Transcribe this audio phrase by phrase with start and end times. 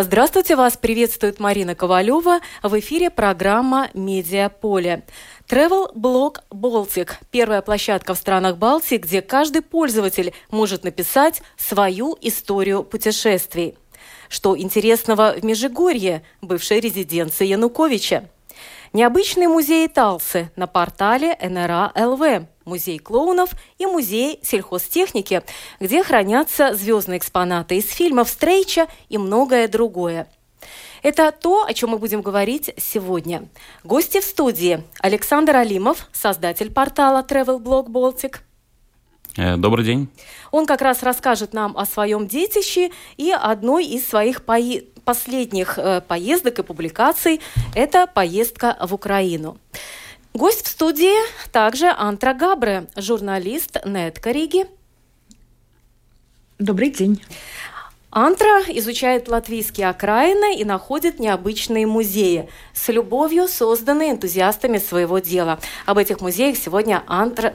[0.00, 2.38] Здравствуйте, вас приветствует Марина Ковалева.
[2.62, 5.02] В эфире программа «Медиаполе».
[5.50, 12.84] Travel Blog Baltic– первая площадка в странах Балтии, где каждый пользователь может написать свою историю
[12.84, 13.76] путешествий.
[14.28, 18.30] Что интересного в Межигорье, бывшей резиденции Януковича?
[18.92, 25.42] Необычные музеи Талсы на портале НРА ЛВ– музей клоунов и музей сельхозтехники,
[25.80, 30.28] где хранятся звездные экспонаты из фильмов Стрейча и многое другое.
[31.02, 33.48] Это то, о чем мы будем говорить сегодня.
[33.84, 34.82] Гости в студии.
[35.00, 38.38] Александр Алимов, создатель портала Travel Blog Baltic.
[39.38, 40.08] Э, добрый день.
[40.50, 46.00] Он как раз расскажет нам о своем детище и одной из своих пои- последних э,
[46.00, 47.40] поездок и публикаций–
[47.76, 49.56] это поездка в Украину.
[50.34, 51.14] Гость в студии
[51.52, 54.66] также Антра Габре, журналист Нет Кориги.
[56.58, 57.22] Добрый день.
[58.10, 65.60] Антра изучает латвийские окраины и находит необычные музеи, с любовью созданные энтузиастами своего дела.
[65.86, 67.54] Об этих музеях сегодня Антра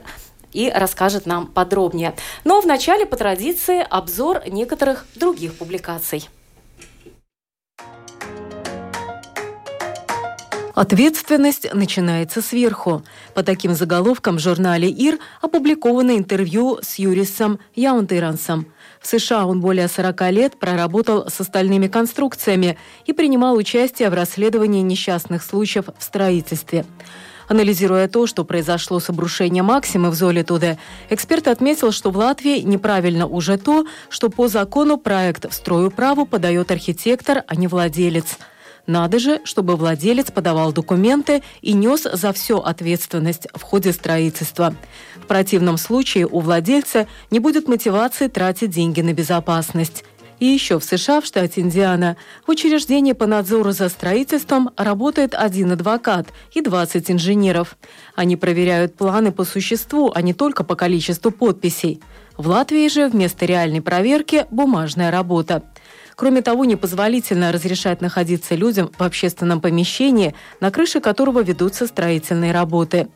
[0.53, 2.13] и расскажет нам подробнее.
[2.43, 6.29] Но вначале, по традиции, обзор некоторых других публикаций.
[10.73, 13.03] Ответственность начинается сверху.
[13.35, 18.65] По таким заголовкам в журнале «Ир» опубликовано интервью с Юрисом Яунтейрансом.
[18.99, 24.81] В США он более 40 лет проработал с остальными конструкциями и принимал участие в расследовании
[24.81, 26.85] несчастных случаев в строительстве.
[27.47, 30.77] Анализируя то, что произошло с обрушением Максимы в Золитуде,
[31.09, 36.25] эксперт отметил, что в Латвии неправильно уже то, что по закону проект в строю праву
[36.25, 38.37] подает архитектор, а не владелец–
[38.85, 44.75] надо же, чтобы владелец подавал документы и нес за все ответственность в ходе строительства.
[45.15, 50.03] В противном случае у владельца не будет мотивации тратить деньги на безопасность.
[50.43, 55.71] И еще в США, в штате Индиана, в учреждении по надзору за строительством работает один
[55.71, 57.77] адвокат и 20 инженеров.
[58.13, 62.01] Они проверяют планы по существу, а не только по количеству подписей.
[62.35, 65.63] В Латвии же вместо реальной проверки бумажная работа.
[66.15, 73.07] Кроме того, непозволительно разрешать находиться людям в общественном помещении, на крыше которого ведутся строительные работы.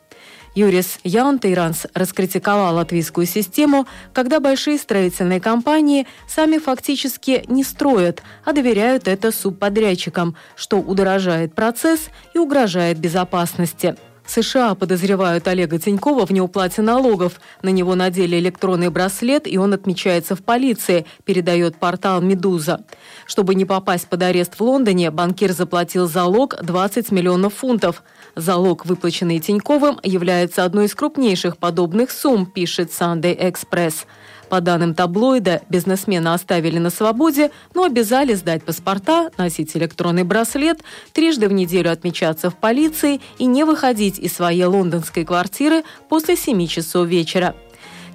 [0.58, 9.06] Юрис Яунтейранс раскритиковал латвийскую систему, когда большие строительные компании сами фактически не строят, а доверяют
[9.06, 13.94] это субподрядчикам, что удорожает процесс и угрожает безопасности.
[14.28, 17.40] США подозревают Олега Тинькова в неуплате налогов.
[17.62, 22.84] На него надели электронный браслет, и он отмечается в полиции, передает портал «Медуза».
[23.26, 28.02] Чтобы не попасть под арест в Лондоне, банкир заплатил залог 20 миллионов фунтов.
[28.36, 34.04] Залог, выплаченный Тиньковым, является одной из крупнейших подобных сумм, пишет Sunday Express.
[34.48, 40.80] По данным таблоида, бизнесмена оставили на свободе, но обязали сдать паспорта, носить электронный браслет,
[41.12, 46.66] трижды в неделю отмечаться в полиции и не выходить из своей лондонской квартиры после 7
[46.66, 47.54] часов вечера.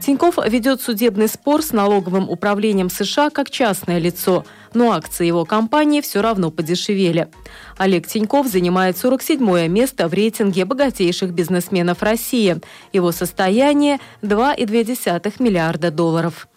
[0.03, 6.01] Тиньков ведет судебный спор с налоговым управлением США как частное лицо, но акции его компании
[6.01, 7.29] все равно подешевели.
[7.77, 12.59] Олег Тиньков занимает 47 место в рейтинге богатейших бизнесменов России.
[12.91, 16.49] Его состояние– 2,2 миллиарда долларов.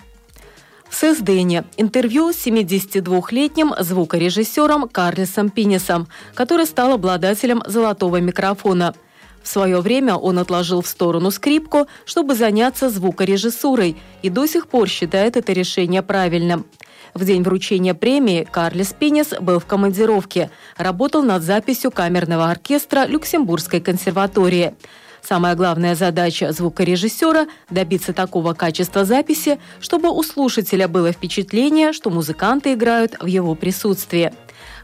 [0.89, 8.93] В Сездене интервью с 72-летним звукорежиссером Карлисом Пинесом, который стал обладателем золотого микрофона–
[9.47, 14.89] в свое время он отложил в сторону скрипку, чтобы заняться звукорежиссурой, и до сих пор
[14.89, 16.67] считает это решение правильным.
[17.15, 23.81] В день вручения премии Карлес Пинес был в командировке, работал над записью камерного оркестра Люксембургской
[23.81, 24.75] консерватории.
[25.23, 32.73] Самая главная задача звукорежиссера– добиться такого качества записи, чтобы у слушателя было впечатление, что музыканты
[32.73, 34.33] играют в его присутствии.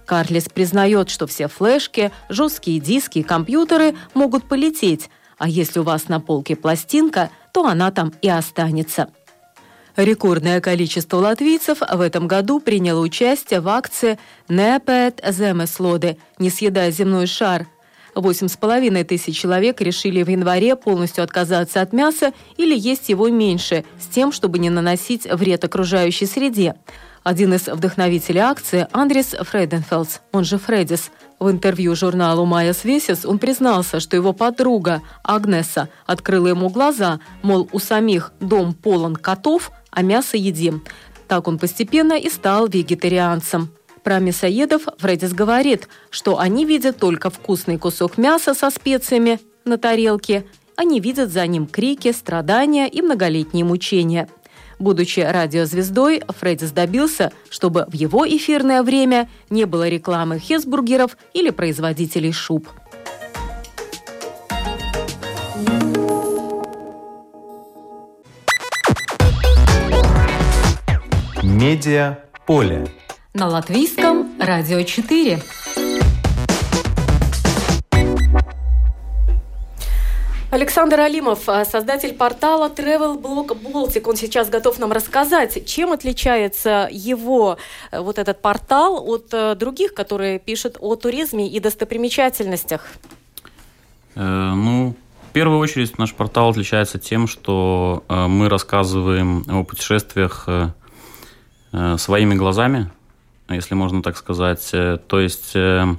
[0.06, 6.08] Карлис признает, что все флешки, жесткие диски и компьютеры могут полететь, а если у вас
[6.08, 9.08] на полке пластинка, то она там и останется.
[9.96, 14.19] Рекордное количество латвийцев в этом году приняло участие в акции
[14.49, 17.66] «Непет земеслоды»– «Не съедай земной шар».
[18.14, 23.28] Восемь с половиной тысяч человек решили в январе полностью отказаться от мяса или есть его
[23.28, 26.75] меньше, с тем, чтобы не наносить вред окружающей среде.
[27.25, 31.11] Один из вдохновителей акции– Андрис Фрейденфелдс, он же Фреддис.
[31.39, 37.69] В интервью журналу «Майя Свесис» он признался, что его подруга Агнеса открыла ему глаза, мол,
[37.73, 40.83] у самих дом полон котов, а мясо едим.
[41.29, 43.71] Так он постепенно и стал вегетарианцем.
[44.03, 50.45] Про мясоедов Фреддис говорит, что они видят только вкусный кусок мяса со специями на тарелке,
[50.75, 54.29] они видят за ним крики, страдания и многолетние мучения.
[54.82, 62.32] Будучи радиозвездой, Фреддис добился, чтобы в его эфирное время не было рекламы хесбургеров или производителей
[62.32, 62.69] шуб.
[71.44, 72.88] Медиа поле.
[73.35, 75.40] На латвийском радио 4.
[80.52, 86.90] Александр Алимов, а, создатель портала Travel Blog Baltic, он сейчас готов нам рассказать, чем отличается
[86.93, 87.56] его
[87.90, 92.87] э, вот этот портал от э, других, которые пишут о туризме и достопримечательностях.
[94.14, 94.94] Э, ну,
[95.31, 100.69] в первую очередь наш портал отличается тем, что э, мы рассказываем о путешествиях э,
[101.72, 102.90] э, своими глазами,
[103.49, 104.69] если можно так сказать.
[104.75, 105.94] Э, то есть э, э,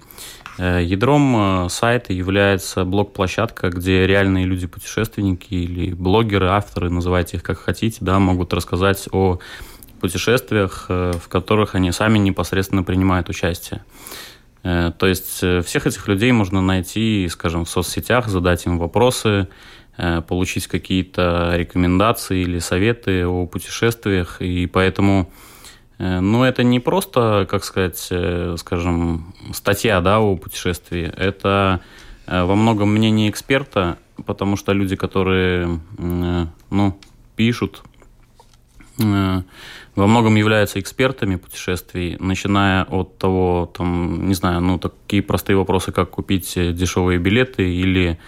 [0.57, 8.19] ядром сайта является блог-площадка, где реальные люди-путешественники или блогеры, авторы, называйте их как хотите, да,
[8.19, 9.39] могут рассказать о
[9.99, 13.83] путешествиях, в которых они сами непосредственно принимают участие.
[14.61, 19.47] То есть всех этих людей можно найти, скажем, в соцсетях, задать им вопросы,
[20.27, 24.41] получить какие-то рекомендации или советы о путешествиях.
[24.41, 25.52] И поэтому Э,
[26.19, 31.11] но это не просто, как сказать, э, скажем, статья да, о путешествии.
[31.15, 31.81] Это
[32.27, 36.97] э, во многом мнение эксперта, потому что люди, которые ну,
[37.35, 37.83] пишут,
[38.97, 39.43] во
[40.07, 46.11] многом являются экспертами путешествий, начиная от того, там, не знаю, ну, такие простые вопросы, как
[46.11, 48.19] купить дешевые билеты или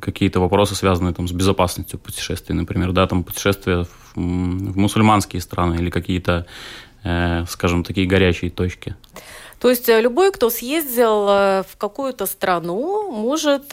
[0.00, 5.76] какие-то вопросы, связанные там, с безопасностью путешествий, например, да, там путешествия в, в мусульманские страны
[5.76, 6.46] или какие-то,
[7.04, 8.96] э, скажем, такие горячие точки.
[9.60, 13.72] То есть э, любой, кто съездил э, в какую-то страну, может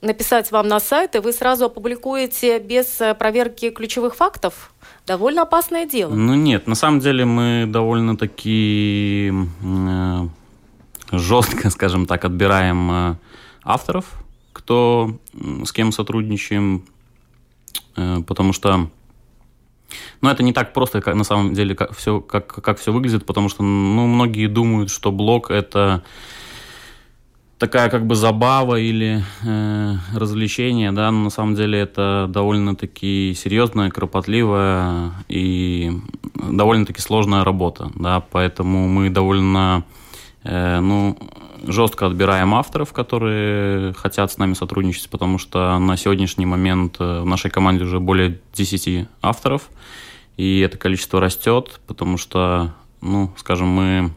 [0.00, 4.72] написать вам на сайт, и вы сразу опубликуете без проверки ключевых фактов?
[5.08, 6.14] Довольно опасное дело.
[6.14, 9.32] Ну нет, на самом деле мы довольно-таки
[9.62, 10.28] э,
[11.12, 13.14] жестко, скажем так, отбираем э,
[13.64, 14.04] авторов,
[14.52, 15.18] кто,
[15.64, 16.84] с кем сотрудничаем,
[17.96, 18.90] э, потому что
[20.20, 23.24] ну, это не так просто, как на самом деле, как все, как, как все выглядит,
[23.26, 26.02] потому что ну, многие думают, что блог это
[27.58, 33.90] такая как бы забава или э, развлечение, да, но на самом деле это довольно-таки серьезная,
[33.90, 35.92] кропотливая и
[36.34, 39.84] довольно-таки сложная работа, да, поэтому мы довольно,
[40.44, 41.18] э, ну,
[41.64, 47.26] жестко отбираем авторов, которые хотят с нами сотрудничать, потому что на сегодняшний момент э, в
[47.26, 49.68] нашей команде уже более 10 авторов,
[50.36, 54.12] и это количество растет, потому что, ну, скажем, мы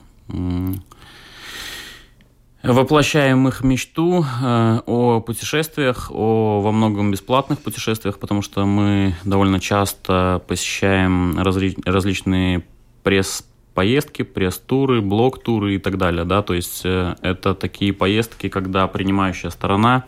[2.64, 9.60] воплощаем их мечту э, о путешествиях, о во многом бесплатных путешествиях, потому что мы довольно
[9.60, 12.64] часто посещаем разли различные
[13.04, 13.44] пресс
[13.74, 19.50] поездки, пресс-туры, блок-туры и так далее, да, то есть э, это такие поездки, когда принимающая
[19.50, 20.06] сторона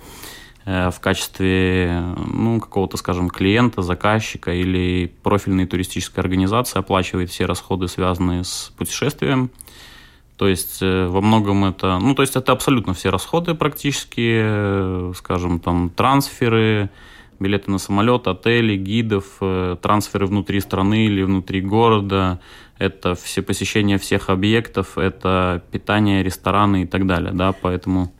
[0.65, 7.87] э, в качестве, ну, какого-то, скажем, клиента, заказчика или профильной туристической организации оплачивает все расходы,
[7.87, 9.49] связанные с путешествием.
[10.35, 15.61] То есть э, во многом это, ну, то есть это абсолютно все расходы практически, скажем,
[15.61, 16.89] там трансферы,
[17.39, 19.39] билеты на самолет, отели, гидов,
[19.81, 22.39] трансферы внутри страны или внутри города,
[22.83, 28.11] это все посещение всех объектов, это питание, рестораны и так далее, да, поэтому...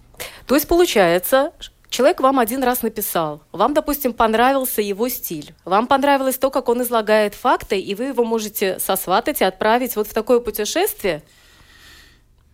[0.47, 1.51] То есть получается,
[1.93, 6.81] Человек вам один раз написал, вам, допустим, понравился его стиль, вам понравилось то, как он
[6.81, 11.21] излагает факты, и вы его можете сосватать и отправить вот в такое путешествие?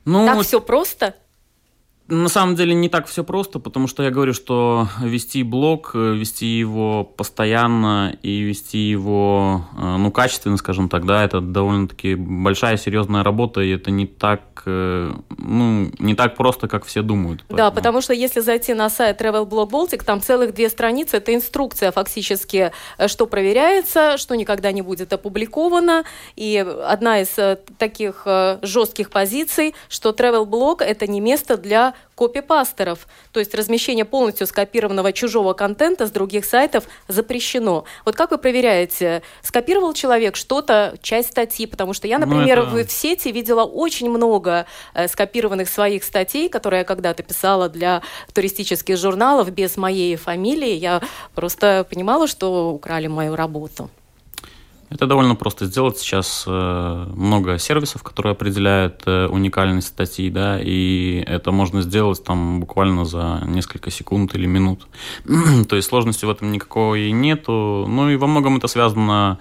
[0.03, 1.15] Ну, так все просто?
[2.11, 6.15] На самом деле не так все просто, потому что я говорю, что вести блог, э,
[6.15, 12.77] вести его постоянно и вести его, э, ну, качественно, скажем так, да, это довольно-таки большая
[12.77, 17.41] серьезная работа, и это не так, э, ну, не так просто, как все думают.
[17.47, 17.57] Поэтому.
[17.57, 21.35] Да, потому что если зайти на сайт Travel Blog Baltic, там целых две страницы, это
[21.35, 22.71] инструкция фактически,
[23.05, 27.35] что проверяется, что никогда не будет опубликовано, и одна из
[27.77, 28.25] таких
[28.63, 35.13] жестких позиций, что Travel Blog это не место для копипастеров, то есть размещение полностью скопированного
[35.13, 37.85] чужого контента с других сайтов запрещено.
[38.03, 42.77] Вот как вы проверяете, скопировал человек что-то, часть статьи, потому что я, ну, например, ну,
[42.77, 42.87] это...
[42.87, 48.01] в, в сети видела очень много э, скопированных своих статей, которые я когда-то писала для
[48.33, 50.73] туристических журналов без моей фамилии.
[50.73, 51.01] Я
[51.35, 53.89] просто понимала, что украли мою работу.
[54.89, 56.00] Это довольно просто сделать.
[56.00, 62.60] Сейчас э, много сервисов, которые определяют э, уникальность статьи, да, и это можно сделать там
[62.60, 64.88] буквально за несколько секунд или минут.
[65.69, 67.86] То есть сложности в этом никакой нету.
[67.88, 69.38] Ну и во многом это связано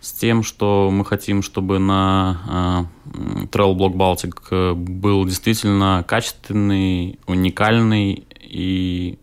[0.00, 8.26] с тем, что мы хотим, чтобы на э, Travel Blog Baltic был действительно качественный, уникальный
[8.38, 9.18] и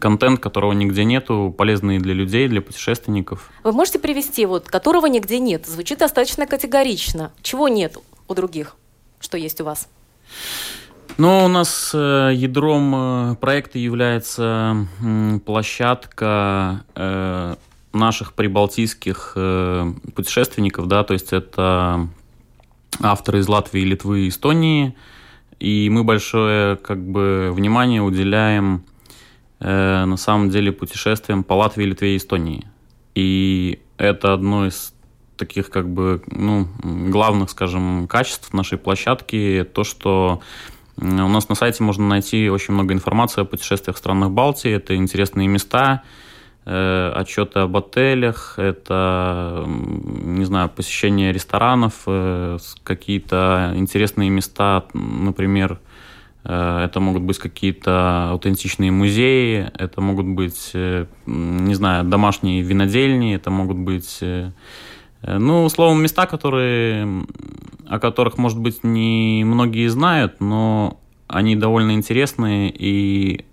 [0.00, 3.50] контент, которого нигде нету, полезный для людей, для путешественников.
[3.64, 5.66] Вы можете привести, вот, которого нигде нет?
[5.66, 7.32] Звучит достаточно категорично.
[7.42, 7.96] Чего нет
[8.28, 8.76] у других,
[9.20, 9.88] что есть у вас?
[11.18, 14.86] Ну, у нас э, ядром э, проекта является
[15.44, 17.56] площадка э,
[17.92, 19.36] наших прибалтийских
[20.14, 22.08] путешественников, да, то есть это
[23.02, 24.96] авторы из Латвии, Литвы и Эстонии,
[25.58, 28.84] и мы большое как бы внимание уделяем
[29.60, 32.66] э, на самом деле путешествием по Латвии, Литве и Эстонии.
[33.14, 34.94] И это одно из
[35.36, 40.40] таких как бы ну, главных, скажем, качеств нашей площадки, то, что
[40.98, 44.94] у нас на сайте можно найти очень много информации о путешествиях в странах Балтии, это
[44.94, 46.02] интересные места,
[46.66, 55.89] э, отчеты об отелях, это, не знаю, посещение ресторанов, э, какие-то интересные места, например, Э,
[56.44, 63.50] это могут быть какие-то аутентичные музеи, это могут быть, э, не знаю, домашние винодельни, это
[63.50, 64.50] могут быть, э,
[65.22, 67.24] ну, словом, места, которые,
[67.86, 73.44] о которых, может быть, не многие знают, но они довольно интересные и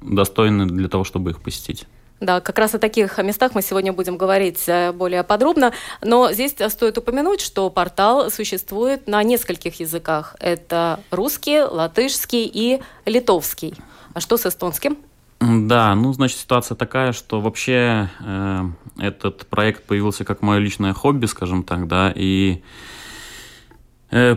[0.00, 1.86] достойны для того, чтобы их посетить.
[2.20, 5.72] Да, как раз о таких местах мы сегодня будем говорить э, более подробно.
[6.02, 10.36] Но здесь стоит упомянуть, что портал существует на нескольких языках.
[10.38, 13.74] Это русский, латышский и литовский.
[14.12, 14.98] А что с эстонским?
[15.40, 18.64] Да, ну, значит, ситуация такая, что вообще э,
[18.98, 22.64] этот проект появился как мое личное хобби, скажем так, да, и Э,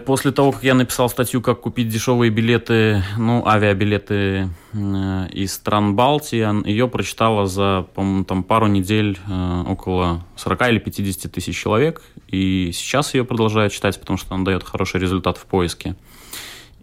[0.05, 5.95] после того, как я написал статью, как купить дешевые билеты, ну, авиабилеты э, из стран
[5.95, 12.03] Балтии, ее прочитала за, по-моему, там пару недель э, около 40 или 50 тысяч человек.
[12.27, 15.95] И сейчас ее продолжают читать, потому что она дает хороший результат в поиске.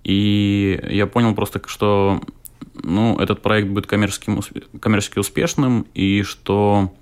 [0.03, 2.21] И я понял просто, что
[2.75, 4.33] ну, этот проект будет коммерчески,
[4.81, 7.00] коммерчески успешным, и что Э,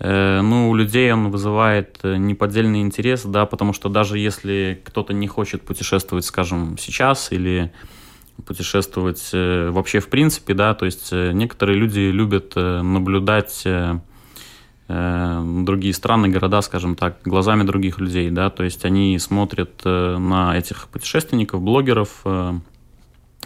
[0.00, 5.28] ну, у людей он вызывает э, неподдельный интерес, да, потому что даже если кто-то не
[5.28, 7.72] хочет путешествовать, скажем, сейчас или
[8.44, 13.66] путешествовать э, вообще в принципе, да, то есть некоторые люди любят наблюдать
[14.86, 20.88] другие страны, города, скажем так, глазами других людей, да, то есть они смотрят на этих
[20.88, 22.60] путешественников, блогеров, на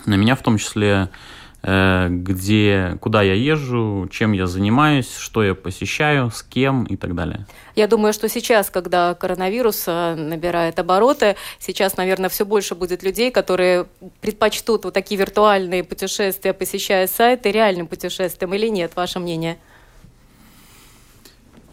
[0.04, 6.30] меня в том числе, Э, где, куда я езжу, чем я занимаюсь, что я посещаю,
[6.30, 7.46] с кем и так далее.
[7.74, 13.30] Я думаю, что сейчас, когда коронавирус э, набирает обороты, сейчас, наверное, все больше будет людей,
[13.30, 13.86] которые
[14.20, 19.58] предпочтут вот такие виртуальные путешествия, посещая сайты, реальным путешествием или нет, ваше мнение?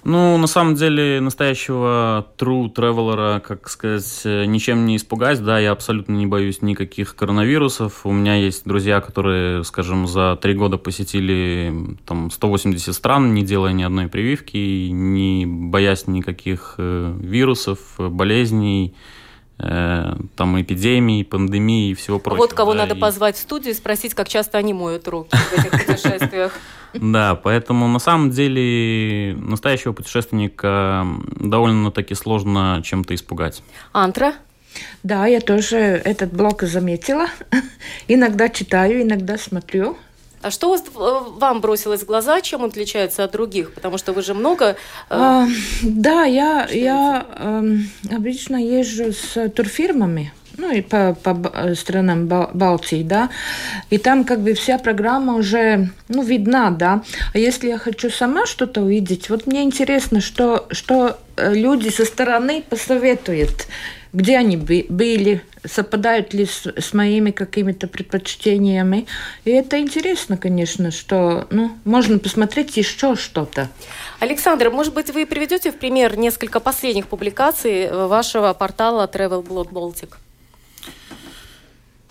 [0.05, 6.13] Ну, на самом деле, настоящего true traveler, как сказать, ничем не испугать, да, я абсолютно
[6.13, 8.05] не боюсь никаких коронавирусов.
[8.05, 11.73] У меня есть друзья, которые, скажем, за три года посетили
[12.05, 18.93] там 180 стран, не делая ни одной прививки, не боясь никаких э, вирусов, болезней,
[19.57, 22.43] э, там эпидемии, пандемии и всего прочего.
[22.43, 22.99] Вот кого да, надо и...
[22.99, 26.51] позвать в студию и спросить, как часто они моют руки в этих путешествиях.
[27.01, 31.05] Да, поэтому на самом деле настоящего путешественника
[31.39, 33.63] довольно-таки сложно чем-то испугать.
[33.91, 34.33] Антра?
[35.03, 37.27] Да, я тоже этот блог заметила.
[38.07, 39.97] иногда читаю, иногда смотрю.
[40.41, 40.77] А что
[41.39, 43.73] вам бросилось в глаза, чем он отличается от других?
[43.73, 44.65] Потому что вы же много...
[44.65, 44.75] Э,
[45.09, 45.47] а,
[45.81, 47.77] да, я, я э,
[48.11, 53.29] обычно езжу с турфирмами ну и по, по странам Балтии, да,
[53.89, 57.03] и там как бы вся программа уже, ну, видна, да.
[57.33, 62.05] А если я хочу сама что-то увидеть, вот мне интересно, что, что э, люди со
[62.05, 63.67] стороны посоветуют,
[64.13, 69.07] где они были, совпадают ли с, с моими какими-то предпочтениями.
[69.43, 73.69] И это интересно, конечно, что ну, можно посмотреть еще что-то.
[74.19, 80.13] Александр, может быть, вы приведете в пример несколько последних публикаций вашего портала Travel Blog Baltic?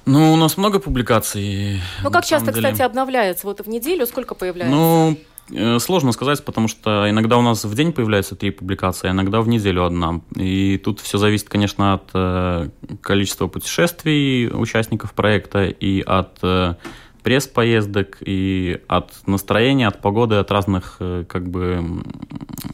[0.07, 1.81] Ну, у нас много публикаций.
[2.03, 2.69] Ну, как часто, деле.
[2.69, 3.47] кстати, обновляется?
[3.47, 4.77] Вот в неделю сколько появляется?
[4.77, 5.19] Ну,
[5.51, 9.41] э, сложно сказать, потому что иногда у нас в день появляются три публикации, а иногда
[9.41, 10.21] в неделю одна.
[10.37, 12.69] И тут все зависит, конечно, от э,
[13.01, 16.75] количества путешествий участников проекта и от э,
[17.23, 22.03] пресс-поездок, и от настроения, от погоды, от разных, как бы,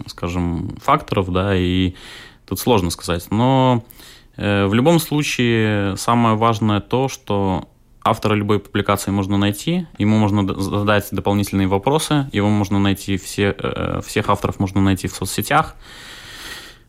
[0.09, 1.95] скажем, факторов, да, и
[2.47, 3.31] тут сложно сказать.
[3.31, 3.85] Но
[4.41, 7.69] в любом случае, самое важное то, что
[8.03, 14.01] автора любой публикации можно найти, ему можно задать дополнительные вопросы, его можно найти, все, э,
[14.07, 15.77] всех авторов можно найти в соцсетях.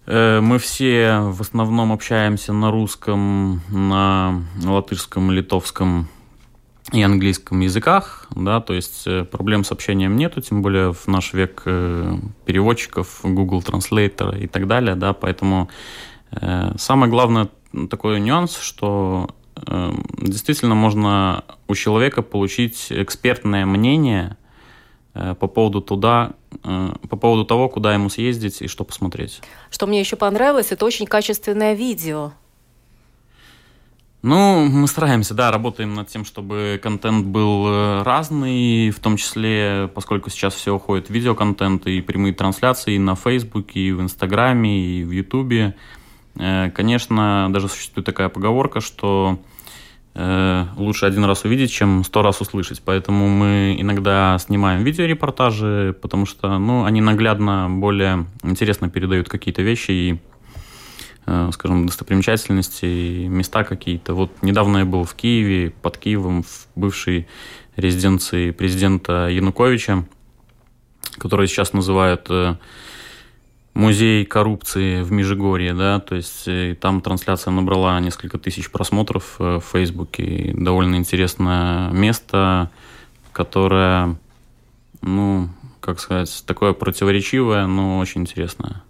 [0.05, 6.07] Э, мы все в основном общаемся на русском, на латышском, литовском
[6.93, 11.63] и английском языках, да, то есть проблем с общением нету, тем более в наш век
[11.63, 16.10] переводчиков, Google Translator и так далее, да, поэтому Э,
[16.77, 17.49] самое главное
[17.89, 24.37] такой нюанс, что э, действительно можно у человека получить экспертное мнение
[25.13, 26.33] э, по поводу туда,
[26.63, 29.41] по поводу того, куда ему съездить и что посмотреть.
[29.69, 32.33] Что мне еще понравилось, это очень качественное видео.
[34.21, 40.29] Ну, мы стараемся, да, работаем над тем, чтобы контент был разный, в том числе, поскольку
[40.29, 45.11] сейчас все уходит в видеоконтент и прямые трансляции на Фейсбуке, и в Инстаграме, и в
[45.11, 45.75] Ютубе.
[45.75, 46.00] Э,
[46.35, 49.39] конечно, даже существует такая поговорка, что
[50.13, 52.81] э, лучше один раз увидеть, чем сто раз услышать.
[52.83, 59.91] Поэтому мы иногда снимаем видеорепортажи, потому что ну, они наглядно более интересно передают какие-то вещи
[59.91, 60.19] и,
[61.25, 64.13] э, скажем, достопримечательности, и места какие-то.
[64.13, 67.27] Вот недавно я был в Киеве, под Киевом, в бывшей
[67.75, 70.05] резиденции президента Януковича,
[71.17, 72.29] который сейчас называют
[73.73, 79.59] музей коррупции в Межигорье, да, то есть э, там трансляция набрала несколько тысяч просмотров э,
[79.59, 80.53] в Фейсбуке.
[80.55, 82.69] Довольно интересное место,
[83.31, 84.15] которое,
[85.01, 85.49] ну,
[85.79, 88.83] как сказать, такое противоречивое, но очень интересное.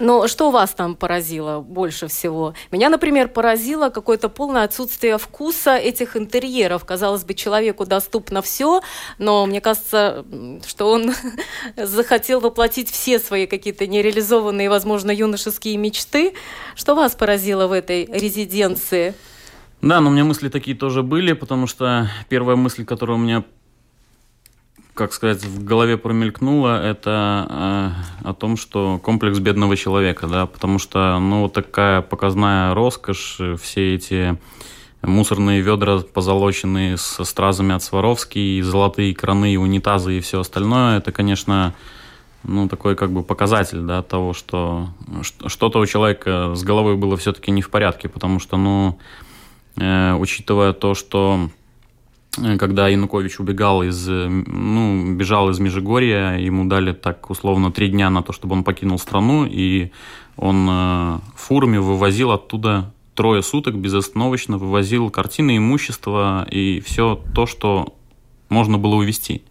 [0.00, 2.54] Но что вас там поразило больше всего?
[2.70, 6.84] Меня, например, поразило какое-то полное отсутствие вкуса этих интерьеров.
[6.84, 8.80] Казалось бы, человеку доступно все,
[9.18, 10.24] но мне кажется,
[10.66, 11.12] что он
[11.76, 16.34] захотел воплотить все свои какие-то нереализованные, возможно, юношеские мечты.
[16.76, 19.14] Что вас поразило в этой резиденции?
[19.80, 23.44] Да, но у меня мысли такие тоже были, потому что первая мысль, которая у меня
[24.98, 30.80] как сказать, в голове промелькнуло, это э, о том, что комплекс бедного человека, да, потому
[30.80, 34.36] что, ну, такая показная роскошь, все эти
[35.02, 40.98] мусорные ведра позолоченные со стразами от Сваровски, и золотые краны, и унитазы, и все остальное,
[40.98, 41.74] это, конечно,
[42.42, 44.88] ну, такой как бы показатель, да, того, что
[45.46, 48.98] что-то у человека с головой было все-таки не в порядке, потому что, ну,
[49.76, 51.50] э, учитывая то, что
[52.58, 58.10] когда Янукович убегал из, э, ну, бежал из Межигорья, ему дали так условно три дня
[58.10, 59.90] на то, чтобы он покинул страну, и
[60.36, 67.94] он э, фурами вывозил оттуда трое суток безостановочно, вывозил картины, имущество и все то, что
[68.48, 69.42] можно было увезти.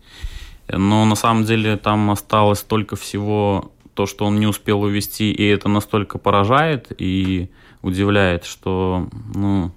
[0.70, 5.44] Но на самом деле там осталось только всего то, что он не успел увезти, и
[5.46, 7.50] это настолько поражает и
[7.82, 9.72] удивляет, что ну,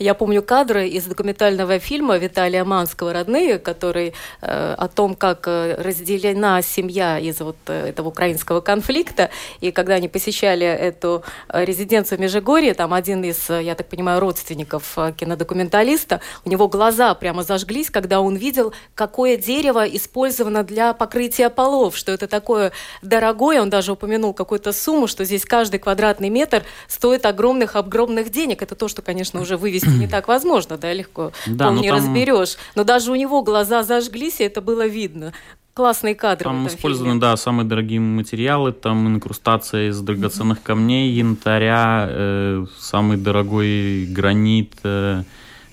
[0.00, 5.74] я помню кадры из документального фильма Виталия Манского «Родные», который э, о том, как э,
[5.76, 9.28] разделена семья из вот э, этого украинского конфликта.
[9.60, 14.20] И когда они посещали эту э, резиденцию в Межигорье, там один из, я так понимаю,
[14.20, 21.50] родственников кинодокументалиста, у него глаза прямо зажглись, когда он видел, какое дерево использовано для покрытия
[21.50, 23.60] полов, что это такое дорогое.
[23.60, 28.62] Он даже упомянул какую-то сумму, что здесь каждый квадратный метр стоит огромных-огромных денег.
[28.62, 31.96] Это то, что, конечно, уже вывести не так возможно, да, легко да, пол не там...
[31.96, 32.56] разберешь.
[32.74, 35.32] Но даже у него глаза зажглись, и это было видно.
[35.72, 36.44] Классные кадры.
[36.44, 37.20] Там использованы, фильме.
[37.20, 40.62] да, самые дорогие материалы, там инкрустация из драгоценных mm-hmm.
[40.64, 45.22] камней, янтаря, э, самый дорогой гранит, э,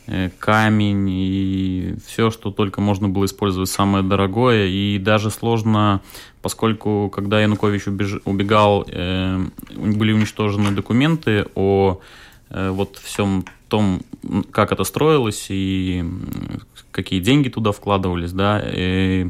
[0.05, 4.67] э, камень и все, что только можно было использовать, самое дорогое.
[4.67, 6.01] И даже сложно,
[6.43, 8.21] поскольку когда Янукович убеж...
[8.23, 9.39] убегал, э,
[9.75, 11.99] были уничтожены документы о
[12.51, 14.01] э, вот всем том,
[14.51, 16.03] как это строилось и
[16.91, 18.61] какие деньги туда вкладывались, да.
[18.65, 19.29] И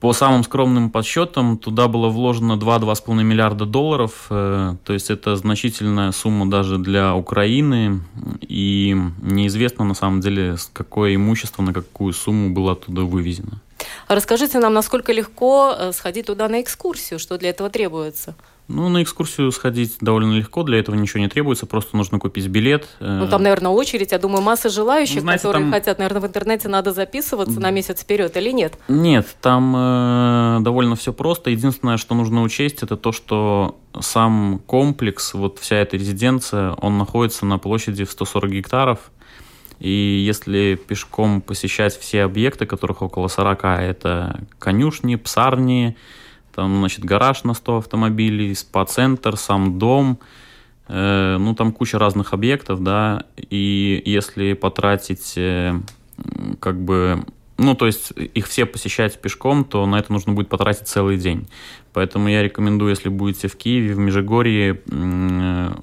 [0.00, 6.12] по самым скромным подсчетам, туда было вложено 2-2,5 миллиарда долларов, э, то есть это значительная
[6.12, 8.00] сумма даже для Украины,
[8.40, 13.60] и неизвестно на самом деле, какое имущество, на какую сумму было оттуда вывезено.
[14.06, 18.36] Расскажите нам, насколько легко э, сходить туда на экскурсию, что для этого требуется?
[18.68, 22.86] Ну, на экскурсию сходить довольно легко, для этого ничего не требуется, просто нужно купить билет.
[23.00, 26.68] Ну, там, наверное, очередь, я думаю, масса желающих, знаете, которые там- хотят, наверное, в интернете
[26.68, 28.78] надо записываться на месяц вперед или нет?
[28.88, 31.48] Нет, там э, довольно все просто.
[31.48, 37.46] Единственное, что нужно учесть, это то, что сам комплекс, вот вся эта резиденция, он находится
[37.46, 38.98] на площади в 140 гектаров.
[39.78, 45.96] И если пешком посещать все объекты, которых около 40, это конюшни, псарни,
[46.58, 50.18] там, значит, гараж на 100 автомобилей, спа-центр, сам дом,
[50.88, 55.78] э, ну, там куча разных объектов, да, и если потратить, э,
[56.58, 57.24] как бы,
[57.58, 61.46] ну, то есть их все посещать пешком, то на это нужно будет потратить целый день.
[61.92, 65.76] Поэтому я рекомендую, если будете в Киеве, в Межигорье, м,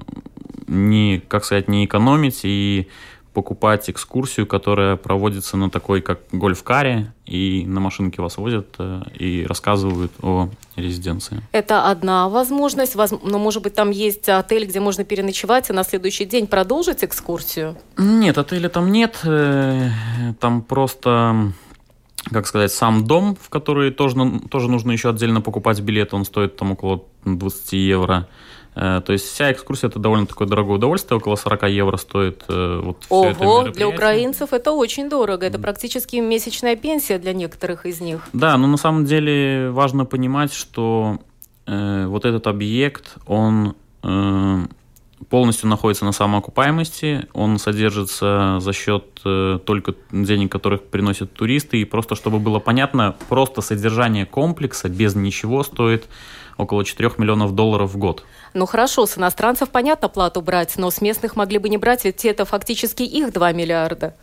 [0.68, 2.90] не, как сказать, не экономить и
[3.36, 9.46] покупать экскурсию, которая проводится на такой, как гольф-каре, и на машинке вас возят э, и
[9.46, 11.42] рассказывают о резиденции.
[11.52, 15.84] Это одна возможность, воз- но, может быть, там есть отель, где можно переночевать и на
[15.84, 17.78] следующий день продолжить экскурсию?
[17.98, 19.20] Нет, отеля там нет.
[19.26, 19.90] э,
[20.40, 21.52] Там просто,
[22.32, 24.16] как сказать, сам дом, в который тоже,
[24.50, 26.14] тоже нужно еще отдельно покупать билет.
[26.14, 28.28] Он стоит там около 20 евро.
[28.76, 32.82] Э, То есть вся экскурсия это довольно такое дорогое удовольствие, около 40 евро стоит э,
[32.84, 35.46] вот это Ого, для украинцев это очень дорого.
[35.46, 38.22] Это практически месячная пенсия для некоторых из них.
[38.34, 41.20] Да, но на самом деле важно понимать, что
[41.66, 44.66] э, вот этот объект, он э,
[45.30, 51.86] полностью находится на самоокупаемости, он содержится за счет э, только денег, которых приносят туристы, и
[51.86, 56.06] просто чтобы было понятно, просто содержание комплекса без ничего стоит
[56.58, 58.24] около 4 миллионов долларов в год.
[58.54, 62.26] Ну хорошо, с иностранцев понятно плату брать, но с местных могли бы не брать, ведь
[62.26, 64.16] это фактически их 2 миллиарда.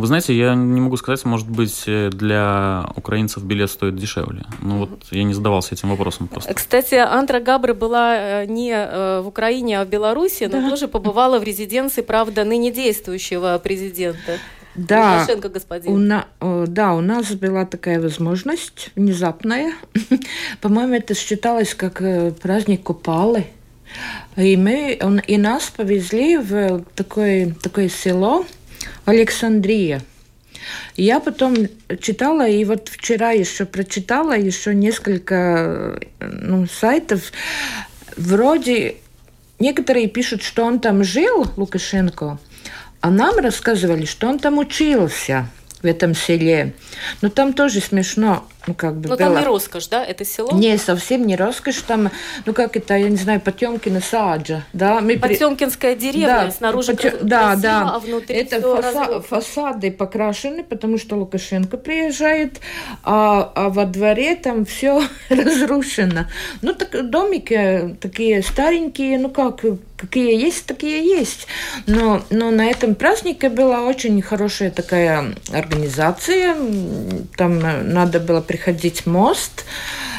[0.00, 4.46] Вы знаете, я не могу сказать, может быть, э, для украинцев билет стоит дешевле.
[4.62, 6.54] Ну вот я не задавался этим вопросом просто.
[6.54, 11.38] Кстати, Андра Габры была э, не э, в Украине, а в Беларуси, но тоже побывала
[11.38, 14.38] в резиденции, правда, ныне действующего президента.
[14.74, 16.06] Да, Лукашенко, у, господин.
[16.06, 19.72] на- о, да, у нас была такая возможность внезапная.
[20.60, 23.46] По-моему, это считалось как э, праздник Купалы.
[24.36, 28.46] И, мы, он- и нас повезли в такое, такое село
[29.04, 30.02] Александрия.
[30.96, 31.56] Я потом
[32.00, 37.32] читала, и вот вчера еще прочитала еще несколько э, ну, сайтов.
[38.16, 38.96] Вроде
[39.58, 42.38] некоторые пишут, что он там жил, Лукашенко,
[43.00, 45.46] а нам рассказывали, что он там учился
[45.82, 46.74] в этом селе.
[47.22, 49.38] Но там тоже смешно, ну как бы Ну там было.
[49.40, 50.52] не роскошь, да, это село?
[50.52, 52.10] Не, совсем не роскошь, там,
[52.46, 55.00] ну как это, я не знаю, Потемкина саджа, да?
[55.00, 57.90] Мы при- Потемкинская деревня, да, снаружи поте- кра- да, красиво, да.
[57.94, 62.60] а внутри Это фаса- фасады покрашены, потому что Лукашенко приезжает,
[63.02, 66.26] а, а во дворе там все разрушено.
[66.62, 69.60] Ну, так домики такие старенькие, ну как,
[69.96, 71.46] какие есть, такие есть.
[71.86, 76.54] Но, но на этом празднике была очень хорошая такая организация.
[77.36, 78.59] Там э, надо было приходить
[79.06, 79.64] мост.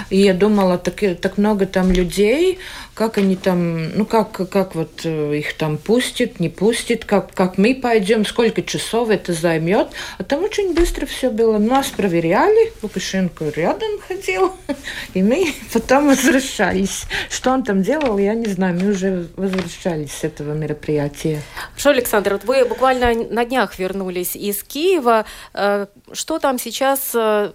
[0.09, 2.59] И я думала, так, так много там людей,
[2.93, 7.57] как они там, ну как, как вот э, их там пустят, не пустят, как, как
[7.57, 9.87] мы пойдем, сколько часов это займет.
[10.17, 11.57] А там очень быстро все было.
[11.57, 14.53] Нас проверяли, Лукашенко рядом ходил,
[15.13, 17.05] и мы потом возвращались.
[17.29, 21.41] Что он там делал, я не знаю, мы уже возвращались с этого мероприятия.
[21.77, 25.25] Что, Александр, вы буквально на днях вернулись из Киева.
[25.53, 27.53] Э, Что там сейчас э,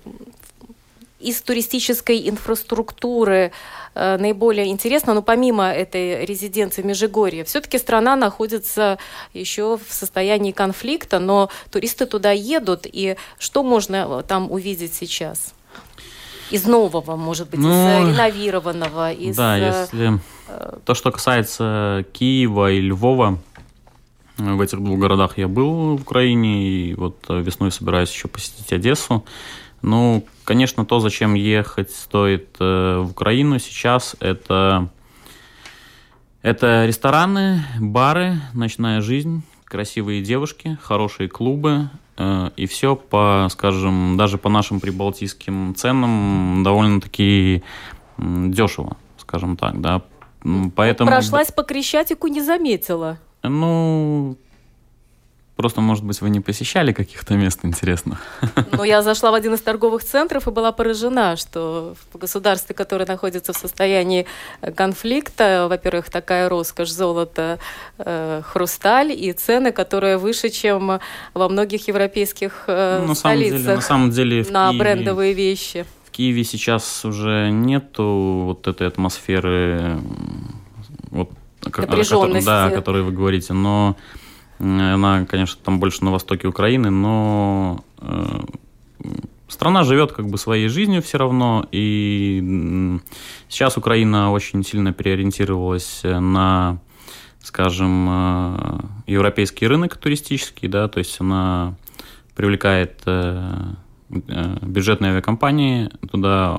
[1.18, 3.52] из туристической инфраструктуры
[3.94, 8.98] э, наиболее интересно, но помимо этой резиденции в Межигорье, все-таки страна находится
[9.32, 15.54] еще в состоянии конфликта, но туристы туда едут, и что можно э, там увидеть сейчас?
[16.50, 19.36] Из нового, может быть, из Ну, э, реновированного, из...
[19.36, 20.20] Да, э, если
[20.84, 23.38] то, что касается Киева и Львова,
[24.38, 28.28] э, в этих двух городах я был в Украине, и вот э, весной собираюсь еще
[28.28, 29.24] посетить Одессу.
[29.82, 34.88] Ну, конечно, то, зачем ехать стоит э, в Украину сейчас, это,
[36.42, 44.38] это рестораны, бары, ночная жизнь, красивые девушки, хорошие клубы, э, и все по, скажем, даже
[44.38, 47.62] по нашим прибалтийским ценам довольно-таки
[48.18, 50.02] дешево, скажем так, да.
[50.74, 53.18] Поэтому, Прошлась по Крещатику, не заметила.
[53.42, 54.36] ну,
[55.56, 58.18] просто, может быть, вы не посещали каких-то мест интересных.
[58.72, 63.06] Но я зашла в один из торговых центров и была поражена, что в государстве, которое
[63.06, 64.26] находится в состоянии
[64.60, 67.58] э, конфликта, во-первых, такая роскошь золото,
[67.98, 71.00] э, хрусталь и цены, которые выше, чем
[71.34, 74.78] во многих европейских э, Ну, на самом деле, столицах на самом деле в на Киеве-
[74.78, 75.86] брендовые вещи.
[76.04, 79.98] В Киеве сейчас уже нету вот этой атмосферы,
[81.10, 81.30] вот,
[81.64, 82.46] Напряженности.
[82.46, 83.96] да, о которой вы говорите, но
[84.58, 88.40] она, конечно, там больше на востоке Украины, но э,
[89.48, 92.98] страна живет как бы своей жизнью все равно, и
[93.48, 96.78] сейчас Украина очень сильно переориентировалась на,
[97.42, 101.74] скажем, э, европейский рынок туристический, да, то есть она
[102.34, 105.90] привлекает э, Э, бюджетные авиакомпании.
[106.10, 106.58] Туда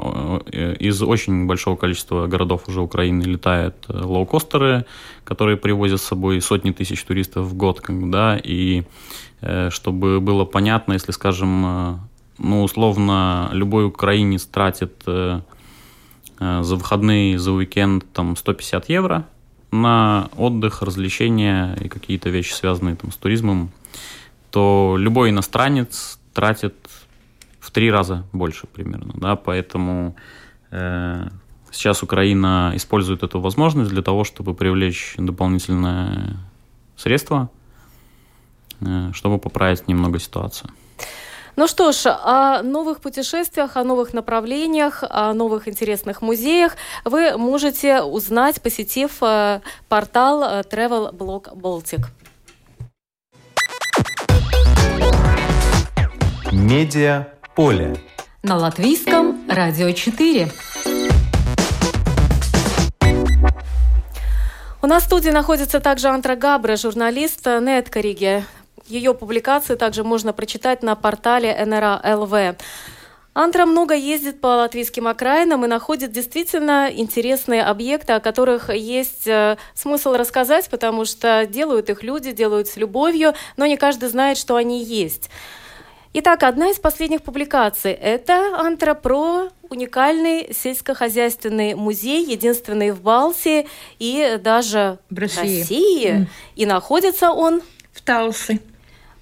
[0.51, 4.85] э, из очень большого количества городов уже Украины летают э, лоукостеры,
[5.23, 7.81] которые привозят с собой сотни тысяч туристов в год.
[7.87, 8.83] Да, и
[9.69, 12.01] чтобы было понятно, если, скажем,
[12.39, 15.43] ну, условно, любой украинец тратит за
[16.39, 19.27] выходные, за уикенд там 150 евро
[19.71, 23.71] на отдых, развлечения и какие-то вещи, связанные там, с туризмом,
[24.49, 26.75] то любой иностранец тратит
[27.67, 30.15] в три раза больше примерно, да, поэтому
[30.71, 31.27] э,
[31.69, 36.37] сейчас Украина использует эту возможность для того, чтобы привлечь дополнительные
[36.95, 37.49] средства,
[38.79, 40.71] э, чтобы поправить немного ситуацию.
[41.57, 48.01] Ну что ж, о новых путешествиях, о новых направлениях, о новых интересных музеях вы можете
[48.01, 52.05] узнать, посетив э, портал э, Travel Blog Baltic.
[56.53, 57.95] Медиа поле.
[58.43, 60.51] На латвийском радио 4.
[64.83, 68.45] У нас в студии находится также Антра Габра, журналист Неткориги.
[68.85, 72.57] Ее публикации также можно прочитать на портале НРА ЛВ.
[73.33, 79.57] Антра много ездит по латвийским окраинам и находит действительно интересные объекты, о которых есть э,
[79.73, 84.57] смысл рассказать, потому что делают их люди, делают с любовью, но не каждый знает, что
[84.57, 85.31] они есть.
[86.19, 93.67] Итак, одна из последних публикаций– это Антропро, уникальный сельскохозяйственный музей, единственный в Балтии
[93.99, 95.59] и даже в России.
[95.59, 96.07] России.
[96.07, 96.27] Mm.
[96.55, 97.61] И находится он
[97.93, 98.59] в Талсе.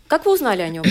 [0.08, 0.86] Как вы узнали о нем?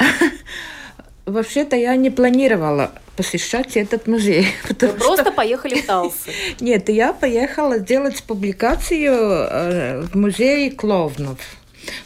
[1.24, 4.48] Вообще-то я не планировала посещать этот музей.
[4.68, 5.30] Вы просто что...
[5.30, 6.32] поехали в Талсы?
[6.58, 11.38] Нет, я поехала делать публикацию э, в музее клоунов.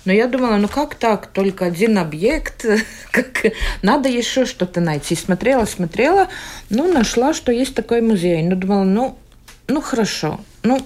[0.05, 2.65] Но я думала, ну как так, только один объект,
[3.11, 5.15] как надо еще что-то найти.
[5.15, 6.29] Смотрела, смотрела,
[6.71, 8.43] ну нашла, что есть такой музей.
[8.43, 9.19] Ну думала, ну,
[9.67, 10.81] ну хорошо, ну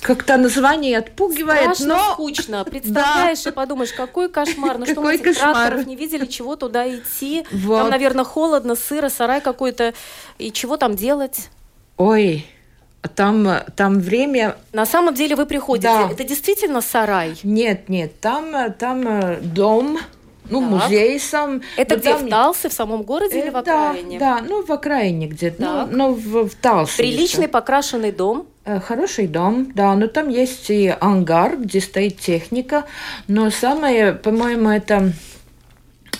[0.00, 2.12] как-то название отпугивает, Страшно но...
[2.14, 2.64] скучно.
[2.70, 3.50] Представляешь да.
[3.50, 4.78] и подумаешь, какой кошмар.
[4.78, 5.54] Ну что мы кошмар.
[5.54, 7.44] тракторов не видели, чего туда идти.
[7.52, 7.78] Вот.
[7.78, 9.94] Там, наверное, холодно, сыро, сарай какой-то.
[10.38, 11.50] И чего там делать?
[11.98, 12.46] Ой,
[13.08, 14.56] там, там время...
[14.72, 15.88] На самом деле вы приходите.
[15.88, 16.08] Да.
[16.10, 17.36] Это действительно сарай?
[17.42, 18.20] Нет, нет.
[18.20, 19.98] Там, там э, дом,
[20.48, 20.70] ну, так.
[20.70, 21.62] музей сам.
[21.76, 22.26] Это где, там...
[22.26, 24.18] в Талсе, в самом городе э, или в окраине?
[24.18, 26.98] Да, да, ну, в окраине где-то, ну, ну, в, в Талсе.
[26.98, 27.52] Приличный еще.
[27.52, 28.46] покрашенный дом?
[28.64, 32.84] Э, хороший дом, да, но там есть и ангар, где стоит техника,
[33.28, 35.12] но самое, по-моему, это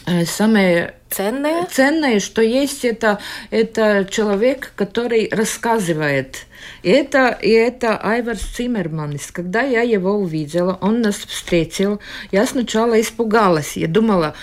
[0.07, 3.19] э, самое ценное, ценное, что есть это,
[3.51, 6.47] это человек, который рассказывает
[6.83, 9.31] и это, и это Айварс Циммерманис.
[9.31, 13.77] Когда я его увидела, он нас встретил, я сначала испугалась.
[13.77, 14.35] Я думала,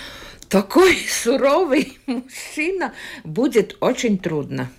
[0.47, 4.69] такой суровый мужчина будет очень трудно.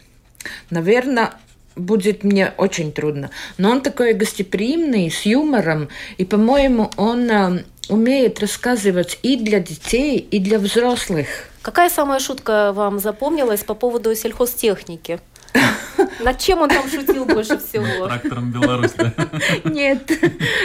[0.71, 1.35] Наверное,
[1.77, 3.31] будет мне очень трудно.
[3.59, 10.19] Но он такой гостеприимный, с юмором, и, по-моему, он э, умеет рассказывать и для детей,
[10.19, 11.50] и для взрослых.
[11.63, 15.21] Какая самая шутка вам запомнилась по поводу сельхозтехники?
[16.21, 18.07] Над чем он там шутил больше всего?
[18.07, 19.13] Трактором Беларусь, да?
[19.65, 20.11] Нет,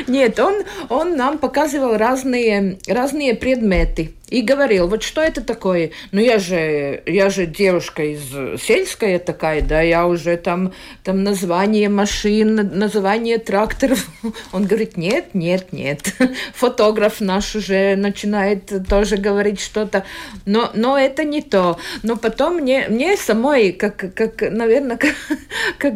[0.08, 5.92] нет, он, он нам показывал разные, разные предметы и говорил, вот что это такое?
[6.12, 10.74] Ну, я же, я же девушка из сельская такая, да, я уже там,
[11.06, 14.06] там название машин, название тракторов.
[14.52, 16.14] Он говорит, нет, нет, нет.
[16.54, 20.04] Фотограф наш уже начинает тоже говорить что-то,
[20.46, 21.80] но, но это не то.
[22.04, 24.98] Но потом мне, мне самой, как, как наверное,
[25.78, 25.96] как,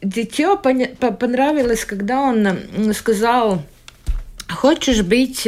[0.00, 3.62] дитё понравилось, когда он сказал,
[4.48, 5.46] хочешь быть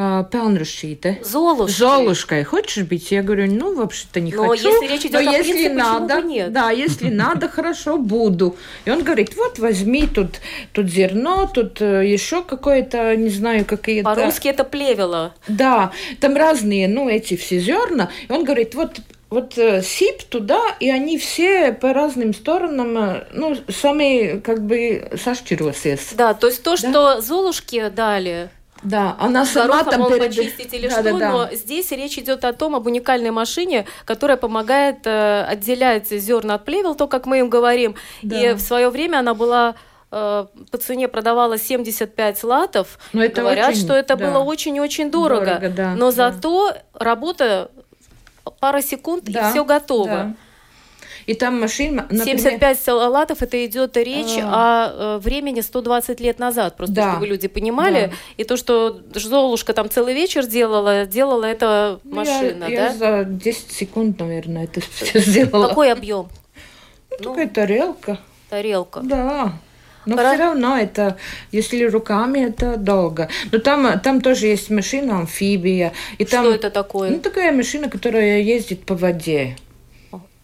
[0.00, 1.18] а, Пелнрушите.
[1.24, 1.74] Золушкой.
[1.74, 2.44] Золушкой.
[2.44, 3.10] Хочешь быть?
[3.10, 4.68] Я говорю, ну, вообще-то не Но хочу.
[4.68, 6.52] если речь идет но о если принципе, надо, нет?
[6.52, 8.54] Да, если надо, хорошо, буду.
[8.84, 10.40] И он говорит, вот возьми тут,
[10.72, 14.14] тут зерно, тут э, еще какое-то, не знаю, какие-то...
[14.14, 15.34] По-русски это плевело.
[15.48, 18.08] Да, там разные, ну, эти все зерна.
[18.28, 23.24] И он говорит, вот вот э, сип туда, и они все по разным сторонам, э,
[23.32, 26.14] ну, сами как бы сошчиросес.
[26.14, 26.76] Да, то есть то, да?
[26.76, 28.48] что Золушке дали,
[28.82, 30.28] Да, она сама там перед...
[30.28, 31.30] почистить или да, что, да, да.
[31.30, 36.64] но здесь речь идет о том, об уникальной машине, которая помогает э, отделять зерна от
[36.64, 37.96] плевел, то, как мы им говорим.
[38.22, 38.38] Да.
[38.38, 39.74] И в свое время она была
[40.12, 42.98] э, по цене продавалась 75 латов.
[43.12, 44.26] Но это Говорят, очень, что это да.
[44.26, 45.44] было очень-очень дорого.
[45.44, 46.12] дорого да, но да.
[46.12, 47.70] зато работа
[48.60, 50.06] пара секунд да, и все готово.
[50.06, 50.34] Да.
[51.28, 52.06] И там машина...
[52.08, 52.38] Например...
[52.38, 54.86] 75 салатов, это идет речь а...
[54.86, 57.10] о э, времени 120 лет назад, просто да.
[57.12, 58.06] чтобы люди понимали.
[58.06, 58.16] Да.
[58.38, 62.86] И то, что Золушка там целый вечер делала, делала это ну, машина, я, да?
[62.86, 65.68] Я за 10 секунд, наверное, это все сделала.
[65.68, 66.30] Какой объем?
[67.10, 68.18] Ну, ну, такая тарелка.
[68.48, 69.00] Тарелка.
[69.00, 69.52] Да.
[70.06, 70.32] Но Пора...
[70.32, 71.18] все равно это,
[71.52, 73.28] если руками, это долго.
[73.52, 75.92] Но там, там тоже есть машина амфибия.
[76.16, 77.10] И там, Что это такое?
[77.10, 79.58] Ну, такая машина, которая ездит по воде.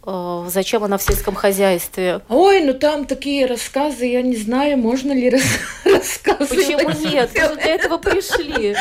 [0.06, 2.20] Э, зачем она в сельском хозяйстве?
[2.28, 5.42] Ой, ну там такие рассказы, я не знаю, можно ли рас
[5.84, 6.50] рассказывать.
[6.50, 7.30] Почему нет?
[7.34, 8.76] Мы же для этого пришли.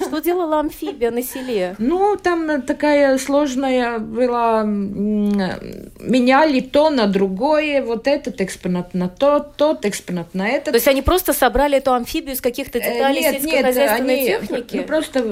[0.00, 1.74] Что делала амфибия на селе?
[1.78, 9.84] Ну, там такая сложная была, меняли то на другое, вот этот экспонат на тот, тот
[9.84, 10.72] экспонат на этот.
[10.72, 14.48] То есть они просто собрали эту амфибию из каких-то э, деталей нет, сельскохозяйственной нет, они,
[14.48, 14.76] техники?
[14.76, 15.22] Ну, просто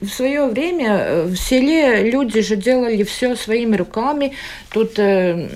[0.00, 4.32] в свое время э, в селе люди же делали все своими руками,
[4.70, 5.48] тут тут э,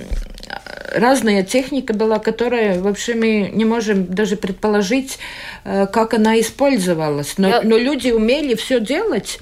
[0.95, 5.19] разная техника была, которая вообще мы не можем даже предположить,
[5.64, 7.35] э, как она использовалась.
[7.38, 7.62] Но, Я...
[7.62, 9.38] но люди умели все делать.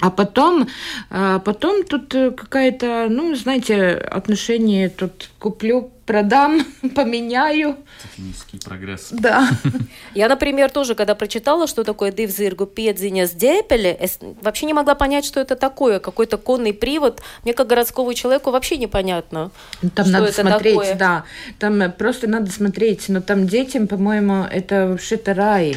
[0.00, 0.68] А потом,
[1.10, 6.64] а потом тут э, какая-то, ну, знаете, отношение тут куплю, продам,
[6.94, 7.76] поменяю.
[8.02, 9.08] Технический прогресс.
[9.10, 9.48] Да.
[10.14, 13.98] Я, например, тоже, когда прочитала, что такое дивзиргу педзиня с депеле,
[14.42, 15.98] вообще не могла понять, что это такое.
[15.98, 17.20] Какой-то конный привод.
[17.42, 19.50] Мне, как городскому человеку, вообще непонятно,
[19.94, 20.94] Там что надо это смотреть, такое.
[20.94, 21.24] да.
[21.58, 23.08] Там э, просто надо смотреть.
[23.08, 25.76] Но там детям, по-моему, это вообще-то рай.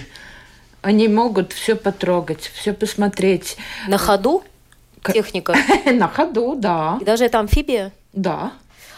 [0.81, 3.57] Они могут все потрогать, все посмотреть.
[3.87, 4.43] На ходу?
[5.13, 5.55] Техника?
[5.85, 6.97] На ходу, да.
[7.01, 7.91] И даже это амфибия?
[8.13, 8.51] Да.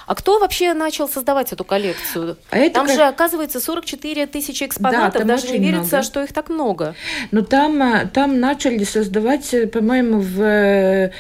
[0.10, 2.36] А кто вообще начал создавать эту коллекцию?
[2.50, 2.96] А это там как...
[2.96, 5.22] же, оказывается, 44 тысячи экспонатов.
[5.22, 6.04] Да, Даже не верится, много.
[6.04, 6.96] что их так много.
[7.30, 11.12] Ну, там, э, там начали создавать, э, по-моему, в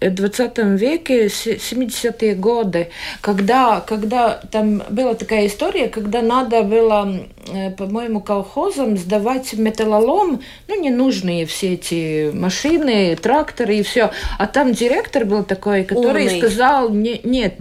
[0.00, 7.70] 20 э, веке, 70-е годы, когда, когда там была такая история, когда надо было, э,
[7.70, 14.10] по-моему, колхозам сдавать металлолом, ну, ненужные все эти машины, тракторы и все.
[14.38, 16.40] А там директор был такой, который Умный.
[16.40, 17.54] сказал, не, нет,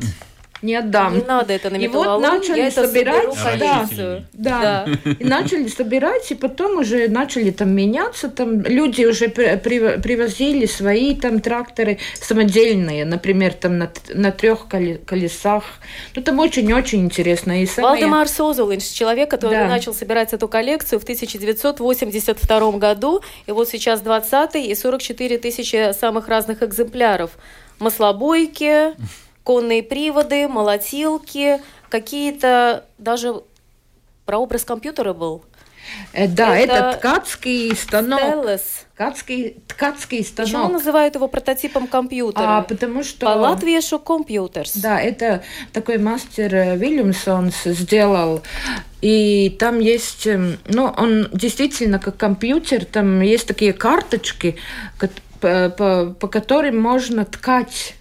[0.65, 1.17] не отдам.
[1.17, 3.87] Не надо это на И вот начали я собирать, да,
[4.33, 5.13] да, да.
[5.19, 10.65] И начали собирать, и потом уже начали там меняться, там люди уже при, при, привозили
[10.65, 15.63] свои там тракторы самодельные, например, там на, на трех колесах.
[16.15, 17.61] Ну, там очень-очень интересно.
[17.61, 17.93] И самое...
[17.93, 19.67] Валдемар Созулинч, человек, который да.
[19.67, 26.27] начал собирать эту коллекцию в 1982 году, и вот сейчас 20 и 44 тысячи самых
[26.27, 27.31] разных экземпляров.
[27.79, 28.93] Маслобойки,
[29.45, 33.43] конные приводы, молотилки, какие-то даже
[34.25, 35.45] прообраз компьютера был.
[36.13, 38.19] Э, да, это, это ткацкий станок.
[38.19, 38.85] Стеллес.
[38.95, 40.51] Ткацкий, ткацкий станок.
[40.51, 42.57] Почему называют его прототипом компьютера?
[42.57, 43.27] А, потому что...
[43.27, 44.73] По латвийшу компьютерс.
[44.77, 48.41] Да, это такой мастер э, Вильямсонс сделал.
[49.01, 54.55] И там есть, эм, ну, он действительно как компьютер, там есть такие карточки,
[55.39, 57.93] по, по, по которым можно ткать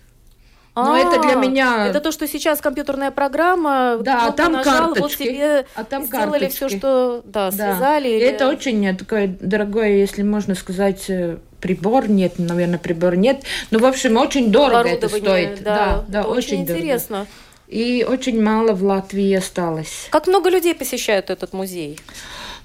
[0.75, 1.87] но а, это для меня...
[1.87, 6.41] Это то, что сейчас компьютерная программа, да, там нажал, карточки, вот тебе а там сделали
[6.41, 6.57] карточки.
[6.57, 7.53] все, что да, да.
[7.53, 8.09] связали.
[8.09, 8.27] Или...
[8.27, 12.09] Это очень такое дорогое, если можно сказать, э, прибор.
[12.09, 13.45] Нет, наверное, прибор нет.
[13.71, 15.63] Но, в общем, очень дорого это стоит.
[15.63, 17.17] Да, да, да очень, очень интересно.
[17.19, 17.31] Дорого.
[17.69, 20.09] И очень мало в Латвии осталось.
[20.11, 22.01] Как много людей посещают этот музей?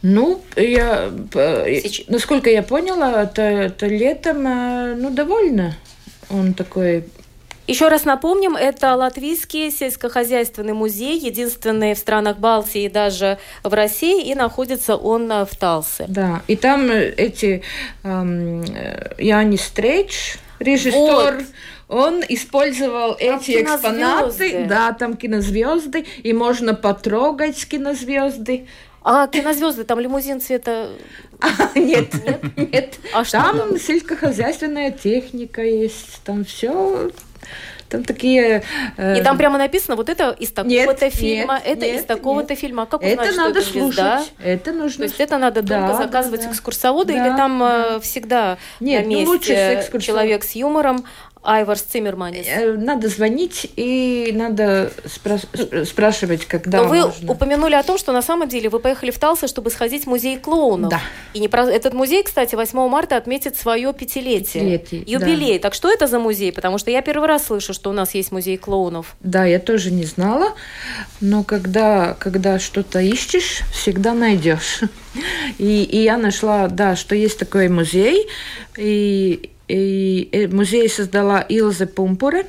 [0.01, 2.07] Ну, я, Сейчас.
[2.07, 5.75] насколько я поняла, это, это летом, э, ну, довольно
[6.29, 7.05] он такой
[7.69, 14.27] еще раз напомним, это Латвийский сельскохозяйственный музей, единственный в странах Балтии и даже в России,
[14.27, 16.05] и находится он в Талсе.
[16.07, 17.61] Да, и там э, эти
[18.03, 18.63] эм,
[19.19, 21.45] Янис Стрейч, режиссер, вот.
[21.89, 28.67] Он использовал там эти экспонаты, да, там кинозвезды, и можно потрогать кинозвезды.
[29.03, 30.89] А кинозвезды, там лимузин цвета...
[31.75, 32.99] нет, нет, нет.
[33.13, 37.11] А там, там сельскохозяйственная техника есть, там все
[37.89, 38.63] там такие...
[38.97, 39.19] Э...
[39.19, 42.83] И там прямо написано, вот это из такого-то фильма, нет, это нет, из такого-то фильма.
[42.83, 44.17] А как узнать, это что надо это звезда?
[44.17, 44.33] Слушать.
[44.43, 44.97] Это нужно...
[44.97, 47.85] То есть это надо долго да, заказывать да, экскурсовода, да, или там да.
[47.95, 51.03] Э, всегда нет, на ну, месте ну, человек с юмором.
[51.41, 52.45] Айварс Циммерманис.
[52.47, 57.31] Э, надо звонить и надо спра- спрашивать, когда Но вы можно.
[57.31, 60.37] упомянули о том, что на самом деле вы поехали в Талсы, чтобы сходить в музей
[60.37, 60.89] клоунов.
[60.89, 61.01] Да.
[61.33, 61.63] И не про...
[61.63, 64.79] этот музей, кстати, 8 марта отметит свое пятилетие.
[64.79, 65.59] Пятилетие, Юбилей.
[65.59, 66.51] Так что это за музей?
[66.51, 69.15] Потому что я первый раз слышу, что у нас есть музей клоунов.
[69.21, 70.53] Да, я тоже не знала,
[71.21, 74.81] но когда, когда что-то ищешь, всегда найдешь.
[75.57, 78.27] И, и я нашла, да, что есть такой музей,
[78.77, 82.45] и, и музей создала Илза Пумпуре.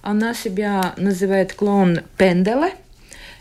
[0.00, 2.74] Она себя называет клоун Пенделе.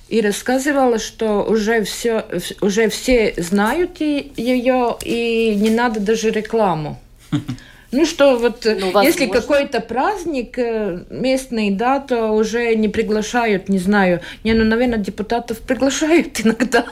[0.10, 2.26] И рассказывала, что уже все,
[2.60, 7.00] уже все знают ее, и не надо даже рекламу.
[7.92, 13.80] Ну что, вот Ну, если какой-то праздник э, местный, да, то уже не приглашают, не
[13.80, 14.22] знаю.
[14.46, 16.86] Не, ну, наверное, депутатов приглашают иногда.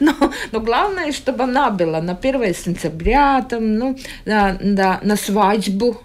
[0.00, 0.12] Но,
[0.52, 5.98] но главное, чтобы она была на 1 сентября, там, ну, да, да, на свадьбу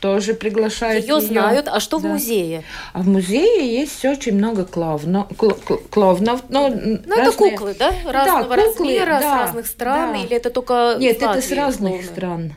[0.00, 1.06] тоже приглашают.
[1.08, 1.66] Ее знают.
[1.66, 2.08] А что в Да.
[2.08, 2.62] музее?
[2.92, 6.42] А в музее есть очень много клоуно- кл- кл- клоунов.
[6.50, 6.68] Ну,
[7.06, 7.90] Ну, это куклы, да?
[8.04, 10.12] Разного куклы, размера, с да, разных стран?
[10.12, 10.18] да.
[10.18, 12.04] Или это только Нет, это с разных клоуны?
[12.06, 12.54] стран.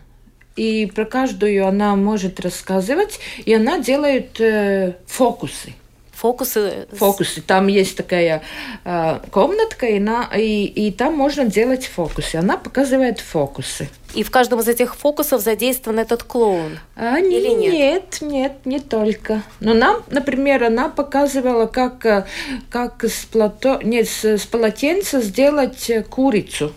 [0.58, 5.74] И про каждую она может рассказывать, и она делает э, фокусы.
[6.18, 6.88] Фокусы.
[6.93, 7.41] Фокусы.
[7.41, 8.41] Там есть такая
[8.84, 12.38] э, комнатка, и, на, и, и там можно делать фокусы.
[12.38, 13.88] Она показывает фокусы.
[14.16, 16.80] И в каждом из этих фокусов задействован этот клоун.
[16.95, 17.72] А, Или нет?
[17.72, 19.43] нет, нет, не только.
[19.60, 22.26] Но нам, например, она показывала, как, э,
[22.72, 23.80] как с, плато...
[23.84, 26.74] нет, с, с полотенца сделать э, курицу.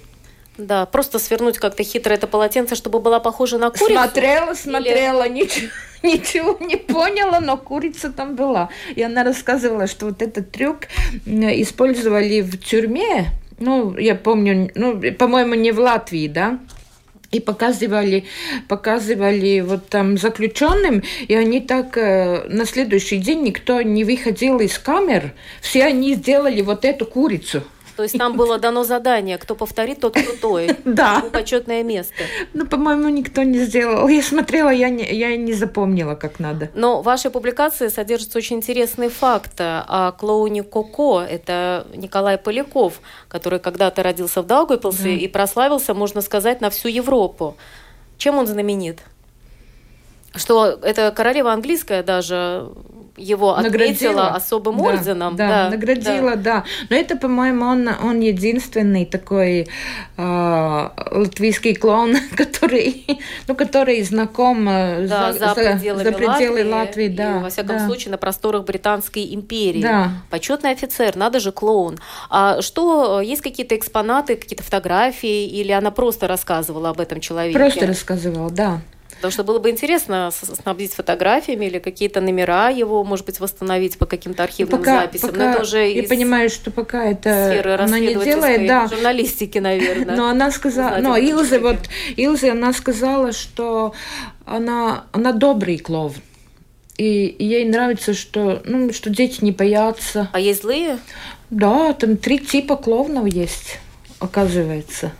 [0.60, 3.94] Да, просто свернуть как-то хитро это полотенце, чтобы была похожа на курицу.
[3.94, 5.70] Смотрела, смотрела, ничего,
[6.02, 8.68] ничего не поняла, но курица там была.
[8.94, 10.80] И она рассказывала, что вот этот трюк
[11.26, 13.30] использовали в тюрьме.
[13.58, 16.58] Ну, я помню, ну, по-моему, не в Латвии, да?
[17.30, 18.24] И показывали,
[18.68, 24.78] показывали вот там заключенным, и они так э, на следующий день никто не выходил из
[24.78, 27.62] камер, все они сделали вот эту курицу.
[28.00, 30.70] То есть там было дано задание, кто повторит, тот крутой.
[30.86, 31.22] Да.
[31.32, 32.14] Почетное место.
[32.54, 34.08] Ну, по-моему, никто не сделал.
[34.08, 36.70] Я смотрела, я не, я не запомнила, как надо.
[36.74, 41.20] Но в вашей публикации содержится очень интересный факт о клоуне Коко.
[41.20, 45.10] Это Николай Поляков, который когда-то родился в Даугавпилсе Да.
[45.10, 47.54] и прославился, можно сказать, на всю Европу.
[48.16, 49.00] Чем он знаменит?
[50.34, 52.70] Что это королева английская даже
[53.16, 55.36] его отметила особым Да, орденом.
[55.36, 56.64] Да, наградила, да.
[56.88, 59.68] Но это, по-моему, он, он единственный такой
[60.16, 67.04] а, латвийский клоун, который, ну, который знаком э, Да, за, пределами, за пределы Латвии, Латвии,
[67.06, 67.38] и, да.
[67.38, 67.86] во всяком да.
[67.86, 69.82] случае, на просторах Британской империи.
[69.82, 70.12] Да.
[70.30, 71.98] Почетный офицер, надо же, клоун.
[72.28, 77.58] А что, есть какие-то экспонаты, какие-то фотографии, или она просто рассказывала об этом человеке?
[77.58, 78.80] Просто рассказывал, да.
[79.20, 84.06] Потому что было бы интересно снабдить фотографиями или какие-то номера его, может быть, восстановить по
[84.06, 85.30] каким-то архивным Пока, записям.
[85.30, 88.88] пока Но это уже я понимаю, что пока это она не делает, да.
[88.88, 90.16] журналистики, наверное.
[90.16, 91.78] Но она сказала, но Илзе, вот
[92.16, 93.92] Илзе, она сказала, что
[94.46, 96.14] она, она добрый клоун.
[96.96, 100.28] И, и ей нравится, что, ну, что дети не боятся.
[100.32, 100.98] А есть злые?
[101.50, 103.78] Да, там три типа клоунов есть,
[104.18, 105.12] оказывается.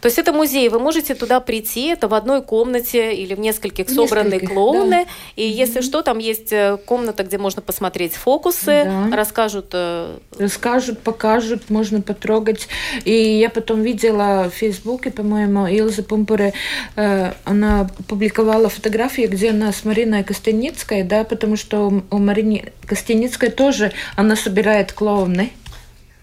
[0.00, 3.90] То есть это музей, вы можете туда прийти, это в одной комнате или в нескольких
[3.90, 9.16] собраны клоуны, и если что, там есть э, комната, где можно посмотреть фокусы, Да.
[9.16, 12.68] расскажут э, Расскажут, покажут, можно потрогать.
[13.04, 16.52] И я потом видела в Фейсбуке, по-моему, Илза Пумпуре,
[16.96, 22.72] э, она публиковала фотографии, где она с Мариной Костяницкой, да, потому что у- у Марины
[22.86, 25.50] Костяницкой тоже она собирает клоуны.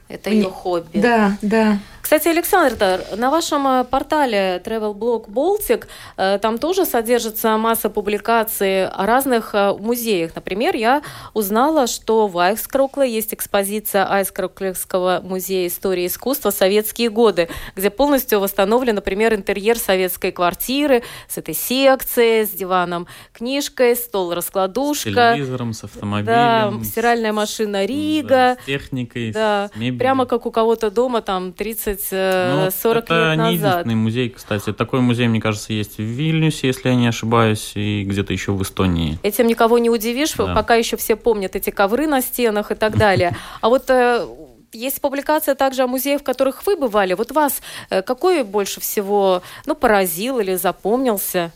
[0.07, 0.99] это Мне- ее хобби.
[0.99, 1.79] Да, да.
[2.05, 5.85] Кстати, Александр, да, на вашем э, портале Travel Blog Baltic
[6.17, 10.35] э, там тоже содержится масса публикаций о разных э, музеях.
[10.35, 11.01] Например, я
[11.33, 18.93] узнала, что в Айскрокле есть экспозиция Айскроклевского музея истории искусства «Советские годы», где полностью восстановлен,
[18.93, 25.09] например, интерьер советской квартиры с этой секцией, с диваном, книжкой, С стол-раскладушка.
[25.33, 26.83] телевизором, с Да, автомобилем.
[26.83, 28.57] с- стиральная машина да, Рига.
[28.61, 29.97] с техникой, Да, с мебелью.
[29.97, 31.51] прямо как у кого-то дома там
[31.95, 33.51] 30-40 Ну, это лет не назад.
[33.53, 34.73] единственный музей, кстати.
[34.73, 38.61] Такой музей, мне кажется, есть в Вильнюсе, если я не ошибаюсь, и где-то еще в
[38.61, 39.17] Эстонии.
[39.23, 40.53] Этим никого не удивишь, Да.
[40.53, 43.35] пока еще все помнят эти ковры на стенах и так далее.
[43.61, 44.25] А вот э,
[44.73, 47.13] есть публикация также о музеях, в которых вы бывали.
[47.13, 51.51] Вот вас э, какой больше всего ну, поразил или запомнился?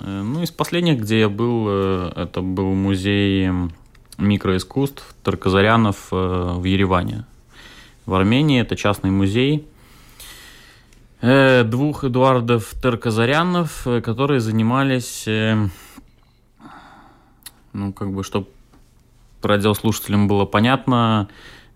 [0.00, 3.50] Э, Ну, из последних, где я был, э, это был музей
[4.18, 6.16] микроискусств Тарказарянов э,
[6.56, 7.24] в Ереване.
[8.06, 9.66] В Армении это частный музей
[11.20, 15.66] э, двух Эдуардов Тарказарянов, э, которые занимались э,
[17.72, 18.46] Ну, как бы, чтобы
[19.42, 21.28] радиослушателям было понятно,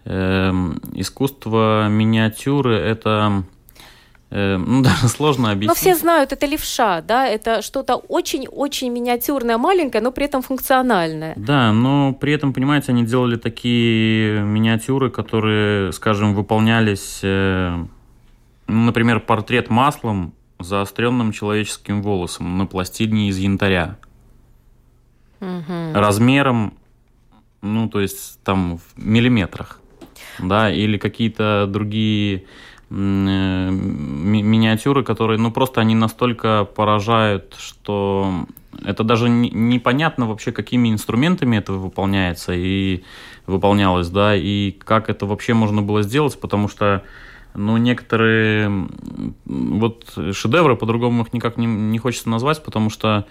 [0.04, 0.52] э,
[0.94, 3.42] искусство миниатюры– это
[4.30, 5.68] ну, даже сложно объяснить.
[5.68, 11.34] Но все знают, это левша, да, это что-то очень-очень миниатюрное, маленькое, но при этом функциональное.
[11.36, 17.76] Да, но при этом, понимаете, они делали такие миниатюры, которые, скажем, выполнялись, э,
[18.68, 23.96] ну, например, портрет маслом заостренным человеческим волосом на пластине из янтаря.
[25.40, 25.94] Угу.
[25.94, 26.74] Размером,
[27.62, 29.80] ну, то есть там в миллиметрах,
[30.38, 32.46] да, или какие-то другие Э,
[32.90, 38.46] ми миниатюры, которые, ну, просто они настолько поражают, что
[38.84, 43.02] это даже непонятно вообще, какими инструментами это выполняется и
[43.46, 47.04] выполнялось, да, и как это вообще можно было сделать, потому что,
[47.54, 48.88] ну, некоторые
[49.44, 53.24] вот шедевры, по-другому их никак не, не хочется назвать, потому что,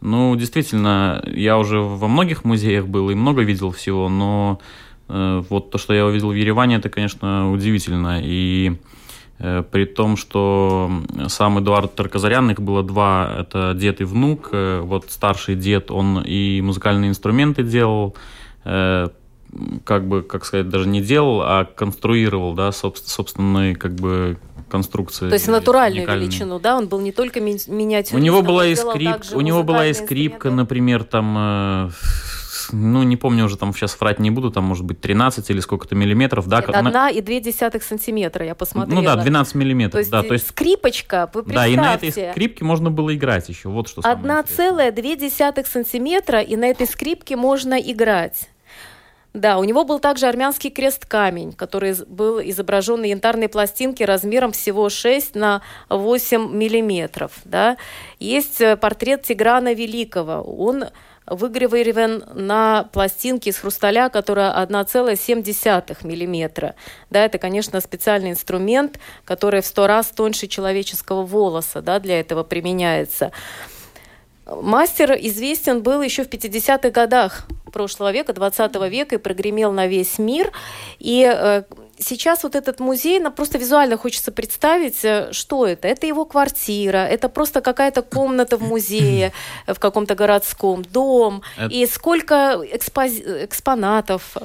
[0.00, 4.60] ну, действительно, я уже во многих музеях был и много видел всего, но
[5.08, 8.99] э, вот то, что я увидел в Ереване, это, конечно, удивительно, и Э,
[9.40, 10.90] при том, что
[11.28, 14.50] сам Эдуард Тарказарян, их было два, это дед и внук.
[14.52, 18.14] Э, вот старший дед, он и музыкальные инструменты делал,
[18.64, 19.08] э,
[19.84, 24.36] как бы, как сказать, даже не делал, а конструировал, да, собственные, как бы,
[24.68, 25.28] конструкции.
[25.28, 26.28] То есть натуральную уникальные.
[26.28, 28.20] величину, да, он был не только ми миниатюрный.
[28.20, 31.90] У него была и скрип, у него была и скрипка, например, там
[32.72, 35.94] ну, не помню уже, там сейчас врать не буду, там может быть 13 или сколько-то
[35.94, 36.46] миллиметров.
[36.46, 39.00] Да, Нет, одна и две десятых сантиметра, я посмотрела.
[39.00, 39.92] Ну да, 12 миллиметров.
[39.92, 43.48] То есть, да, то есть скрипочка, вы Да, и на этой скрипке можно было играть
[43.48, 48.48] еще, вот что Одна целая две десятых сантиметра, и на этой скрипке можно играть.
[49.32, 54.88] Да, у него был также армянский крест-камень, который был изображен на янтарной пластинке размером всего
[54.88, 57.32] 6 на 8 миллиметров.
[57.44, 57.76] Да.
[58.18, 60.42] Есть э, портрет Тиграна Великого.
[60.42, 60.86] Он
[61.26, 66.74] выгравирован на пластинке из хрусталя, которая 1,7 мм.
[67.10, 72.42] Да, это, конечно, специальный инструмент, который в сто раз тоньше человеческого волоса да, для этого
[72.42, 73.32] применяется.
[74.50, 80.18] Мастер известен был еще в 50-х годах прошлого века, 20 века, и прогремел на весь
[80.18, 80.52] мир.
[80.98, 81.62] И э,
[81.98, 85.86] сейчас вот этот музей, нам просто визуально хочется представить, э, что это.
[85.88, 89.32] Это его квартира, это просто какая-то комната в музее,
[89.66, 91.42] в каком-то городском, дом.
[91.56, 91.72] Это...
[91.72, 93.12] И сколько экспоз...
[93.12, 94.36] экспонатов.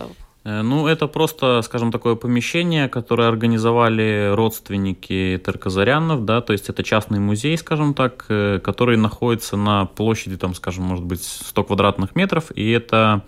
[0.45, 6.83] Э, ну, это просто, скажем, такое помещение, которое организовали родственники Терказарянов, да, то есть это
[6.83, 12.15] частный музей, скажем так, э, который находится на площади, там, скажем, может быть, 100 квадратных
[12.15, 13.23] метров, и это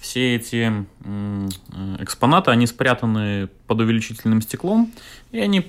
[0.00, 1.48] все эти э,
[2.00, 4.90] экспонаты, они спрятаны под увеличительным стеклом,
[5.32, 5.66] и они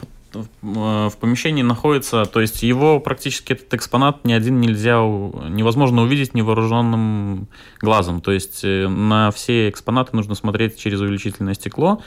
[0.62, 7.48] в помещении находятся, то есть его практически этот экспонат ни один нельзя, невозможно увидеть невооруженным
[7.82, 8.22] глазом.
[8.22, 12.02] То есть э, на все экспонаты нужно смотреть через увеличительное стекло,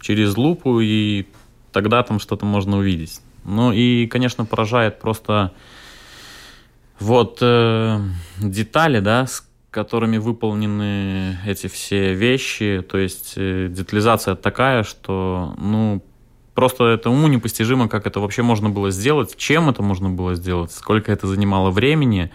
[0.00, 1.26] через лупу, и
[1.72, 3.20] тогда там что-то можно увидеть.
[3.44, 5.52] Ну и, конечно, поражает просто
[6.98, 8.00] вот э,
[8.38, 16.00] детали, да, с которыми выполнены эти все вещи, то есть э, детализация такая, что, ну,
[16.54, 20.72] просто это уму непостижимо, как это вообще можно было сделать, чем это можно было сделать,
[20.72, 22.30] сколько это занимало времени,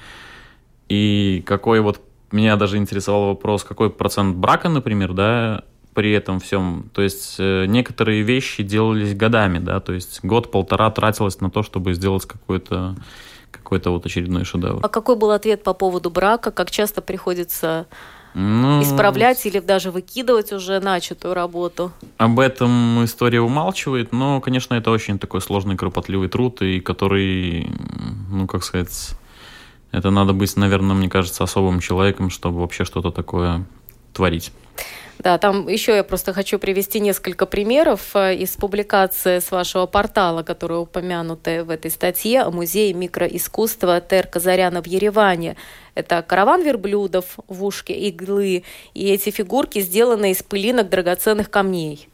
[0.89, 2.01] и какой вот,
[2.31, 5.63] меня даже интересовал вопрос, какой процент брака, например, да,
[5.93, 6.89] при этом всем.
[6.93, 11.93] То есть э, некоторые вещи делались годами, да, то есть год-полтора тратилось на то, чтобы
[11.93, 12.95] сделать какой-то
[13.51, 14.79] какой-то вот очередной шедевр.
[14.83, 16.51] А какой был ответ по поводу брака?
[16.51, 17.87] Как часто приходится
[18.33, 21.91] ну, исправлять или даже выкидывать уже начатую работу?
[22.17, 27.69] Об этом история умалчивает, но, конечно, это очень такой сложный, кропотливый труд, и который,
[28.29, 29.11] ну, как сказать,
[29.91, 33.65] это надо быть, наверное, мне кажется, особым человеком, чтобы вообще что-то такое
[34.13, 34.51] творить.
[35.19, 40.43] Да, там еще я просто хочу привести несколько примеров э, из публикации с вашего портала,
[40.43, 45.57] которые упомянуты в этой статье о музее микроискусства Тер Казаряна в Ереване.
[45.93, 48.63] Это караван верблюдов в ушке иглы,
[48.93, 52.07] и эти фигурки сделаны из пылинок драгоценных камней.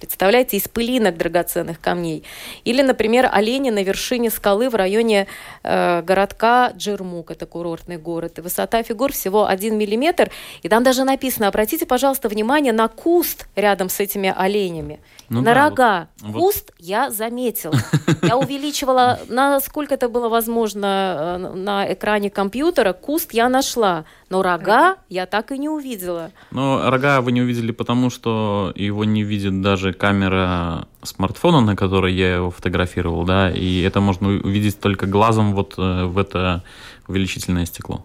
[0.00, 2.24] Представляете, из пылинок драгоценных камней.
[2.64, 5.26] Или, например, олени на вершине скалы в районе
[5.62, 8.38] э, городка Джермук, это курортный город.
[8.38, 10.30] И высота фигур всего 1 миллиметр.
[10.62, 15.00] И там даже написано, обратите, пожалуйста, внимание на куст рядом с этими оленями.
[15.28, 16.08] Ну, на да, рога.
[16.20, 16.86] Вот, Куст вот.
[16.86, 17.74] я заметила.
[18.22, 24.04] Я увеличивала, насколько это было возможно э, на экране компьютера, куст я нашла.
[24.30, 26.32] Но рога я так и не увидела.
[26.50, 32.14] Ну, рога вы не увидели, потому что его не видит даже камера смартфона, на которой
[32.14, 36.62] я его фотографировал, да, и это можно увидеть только глазом вот э, в это
[37.06, 38.04] увеличительное стекло.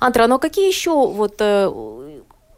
[0.00, 1.70] Антра, ну а какие еще вот э,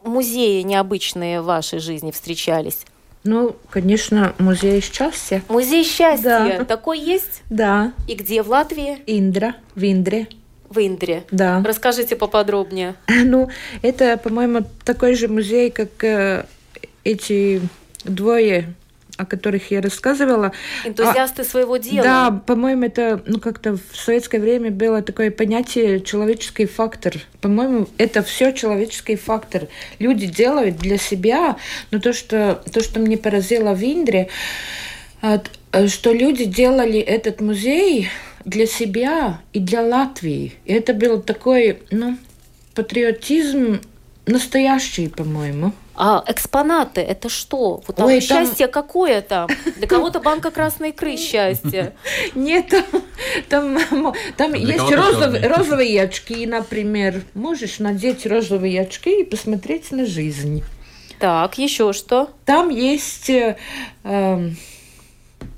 [0.03, 2.85] музеи необычные в вашей жизни встречались?
[3.23, 5.43] Ну, конечно, музей счастья.
[5.47, 6.57] Музей счастья.
[6.57, 6.65] Да.
[6.65, 7.43] Такой есть?
[7.49, 7.93] Да.
[8.07, 8.43] И где?
[8.43, 8.99] В Латвии?
[9.07, 10.27] Индра, в Индре.
[10.69, 11.23] В Индре.
[11.31, 11.61] Да.
[11.65, 12.95] Расскажите поподробнее.
[13.23, 13.49] Ну,
[13.81, 16.45] это, по-моему, такой же музей, как э,
[17.03, 17.61] эти
[18.03, 18.73] двое
[19.17, 20.53] о которых я рассказывала.
[20.85, 22.03] Энтузиасты а, своего дела.
[22.03, 27.13] Да, по-моему, это ну как-то в советское время было такое понятие человеческий фактор.
[27.41, 29.67] По-моему, это все человеческий фактор.
[29.99, 31.57] Люди делают для себя,
[31.91, 34.29] но то, что то, что мне поразило в Индре,
[35.21, 38.09] что люди делали этот музей
[38.45, 40.53] для себя и для Латвии.
[40.65, 42.17] И это был такой, ну,
[42.73, 43.79] патриотизм
[44.25, 45.71] настоящий, по-моему.
[45.95, 47.81] А экспонаты это что?
[47.85, 48.83] Вот Ой, счастье там...
[48.83, 49.47] какое там?
[49.77, 51.93] Для кого-то банка красной икры счастье.
[52.33, 52.73] Нет,
[53.49, 57.23] там, там, там есть розовые, розовые очки, например.
[57.35, 60.63] Можешь надеть розовые очки и посмотреть на жизнь.
[61.19, 62.29] Так, еще что?
[62.45, 63.57] Там есть э,
[64.03, 64.49] э,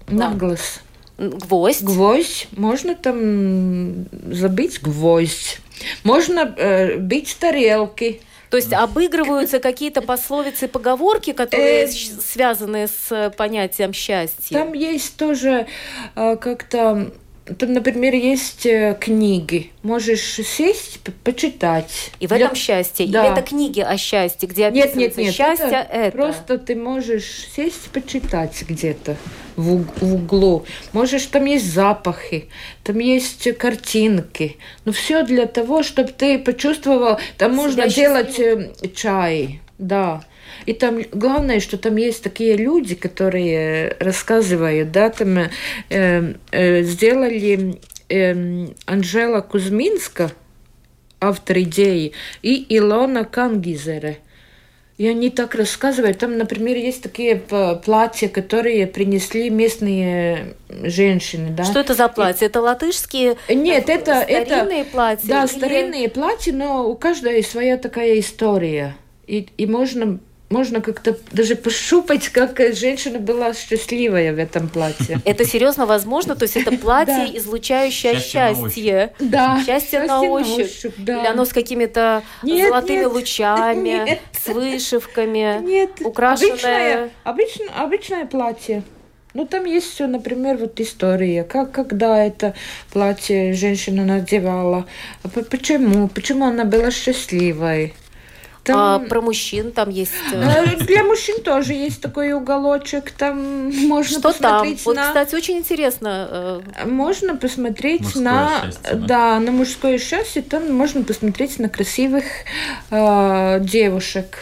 [0.07, 0.81] наглос.
[1.17, 1.81] Гвоздь.
[1.81, 2.47] Гвоздь.
[2.51, 5.59] Можно там забыть гвоздь.
[6.03, 8.21] Можно э, бить тарелки.
[8.55, 14.53] То есть обыгрываются какие-то пословицы, поговорки, которые э, связаны с понятием счастья.
[14.57, 15.67] Там есть тоже
[16.15, 17.11] э, как-то
[17.45, 19.71] там, например, есть э, книги.
[19.83, 22.11] Можешь сесть, почитать.
[22.19, 22.55] И в этом Для...
[22.55, 23.07] счастье.
[23.07, 23.23] Да.
[23.23, 25.67] Или это книги о счастье, где описывается нет, нет, нет, счастье.
[25.67, 29.15] Это, это просто ты можешь сесть, почитать где-то
[29.55, 30.65] в, в углу.
[30.91, 32.49] Можешь, там есть запахи,
[32.83, 34.57] там есть картинки.
[34.85, 37.19] Ну, все для того, чтобы ты почувствовал.
[37.37, 40.23] Там Себя можно делать э, чай, да.
[40.65, 45.37] И там главное, что там есть такие люди, которые рассказывают, да, там
[45.89, 47.79] э, э, сделали
[48.09, 50.31] э, Анжела Кузьминска,
[51.19, 54.19] автор идеи, и Илона Кангизере.
[54.97, 56.19] И они так рассказывают.
[56.19, 61.49] Там, например, есть такие платья, которые принесли местные женщины.
[61.49, 61.65] Да?
[61.65, 62.45] Что это за платья?
[62.45, 65.27] Это латышские Нет, это, старинные это, платья?
[65.27, 65.47] Да, или...
[65.47, 68.95] старинные платья, но у каждой своя такая история.
[69.27, 70.19] И, и можно
[70.49, 75.19] можно как-то даже пощупать, как женщина была счастливая в этом платье.
[75.25, 76.35] Это серьезно возможно?
[76.35, 79.13] То есть это платье, излучающее счастье.
[79.19, 79.61] Да.
[79.65, 80.85] Счастье на ощупь.
[80.99, 85.91] Или оно с какими-то золотыми лучами, с вышивками, нет.
[86.03, 87.09] украшенное.
[87.23, 88.83] Обычное, обычное платье.
[89.33, 92.53] Ну, там есть все, например, вот история, как, когда это
[92.93, 94.85] платье женщина надевала,
[95.49, 97.93] почему, почему она была счастливой.
[98.65, 98.77] Там...
[98.77, 100.11] А про мужчин там есть...
[100.33, 104.95] Э, э, для мужчин тоже есть такой уголочек, там можно Что посмотреть там?
[104.95, 105.01] на...
[105.01, 106.61] Вот, кстати, очень интересно.
[106.75, 108.61] Э, можно посмотреть мужское на...
[108.63, 109.07] Счастье, да?
[109.07, 112.23] да, на мужское счастье, там можно посмотреть на красивых
[112.89, 114.39] э, девушек.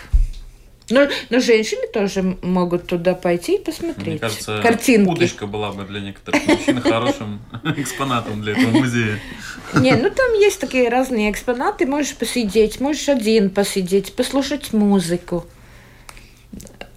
[0.94, 4.08] Но, но женщины тоже могут туда пойти и посмотреть.
[4.08, 5.10] Мне кажется, картинки.
[5.10, 7.42] удочка была бы для некоторых мужчин хорошим
[7.78, 9.20] экспонатом для этого музея.
[9.76, 11.88] Не, ну там есть такие разные экспонаты.
[11.88, 15.46] Можешь посидеть, можешь один посидеть, послушать музыку,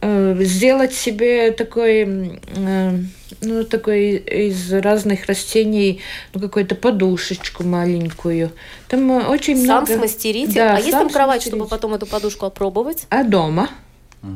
[0.03, 2.99] э, сделать себе такой, э,
[3.41, 6.03] ну такой из разных растений,
[6.35, 8.53] ну какую-то подушечку маленькую.
[8.89, 9.87] Там очень сам много.
[9.87, 10.53] Сам смастерите.
[10.53, 11.57] Да, а есть там кровать, смастерить.
[11.57, 13.07] чтобы потом эту подушку опробовать?
[13.09, 13.71] А дома?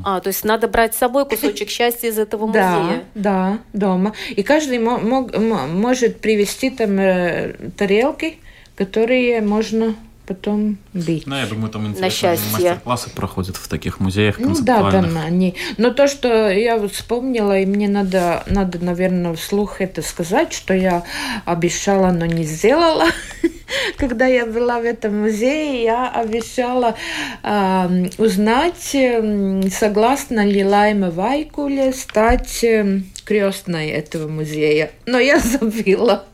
[0.05, 3.05] А, то есть надо брать с собой кусочек счастья из этого музея.
[3.15, 4.15] Да, да, дома.
[4.31, 8.39] И каждый мог, может привезти там э, тарелки,
[8.77, 9.95] которые можно
[10.31, 11.27] потом бить.
[11.27, 15.57] Ну, я думаю, там интересные мастер-классы проходят в таких музеях Ну да, там они.
[15.77, 20.73] Но то, что я вот вспомнила, и мне надо, надо, наверное, вслух это сказать, что
[20.73, 21.03] я
[21.47, 23.07] обещала, но не сделала.
[23.97, 26.97] Когда я была в этом музее, я обещала
[27.43, 34.91] э, узнать, э, согласна ли Лайма Вайкуле стать э, крестной этого музея.
[35.07, 36.25] Но я забила.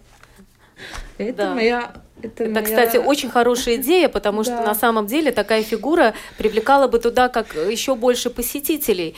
[1.18, 1.55] Это да.
[1.55, 2.64] моя это, Это моя...
[2.64, 4.57] кстати, очень хорошая идея, потому да.
[4.57, 9.14] что на самом деле такая фигура привлекала бы туда как еще больше посетителей.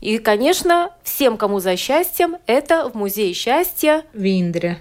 [0.00, 4.78] И, конечно, всем, кому за счастьем, это в Музее счастья в Индре.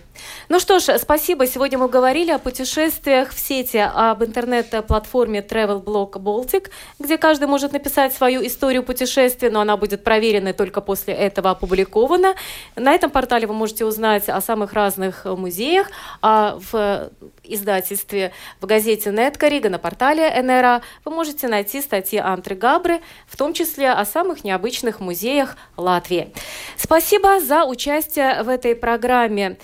[0.50, 1.48] Ну что ж, спасибо.
[1.48, 6.70] Сегодня мы говорили о путешествиях в сети, об интернет-платформе Travel Blog Baltic,
[7.00, 12.36] где каждый может написать свою историю путешествия, но она будет проверена только после этого опубликована.
[12.76, 15.88] На этом портале вы можете узнать о самых разных музеях,
[16.22, 17.10] а в
[17.44, 23.38] издательстве, в газете «Нетка Рига», на портале НРА вы можете найти статьи Антры Габры, в
[23.38, 26.34] том числе о самых необычных музеях Латвии.
[26.78, 29.58] Спасибо за участие в этой программе.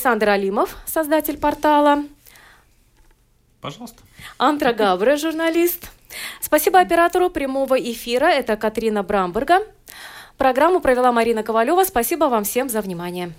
[0.00, 2.04] Александр Алимов, создатель портала,
[3.60, 3.98] Пожалуйста.
[4.38, 5.90] Антра Габре, журналист.
[6.40, 9.58] Спасибо оператору прямого эфира, это Катрина Брамберга.
[10.38, 11.84] Программу провела Марина Ковалева.
[11.84, 13.34] Спасибо вам всем за внимание.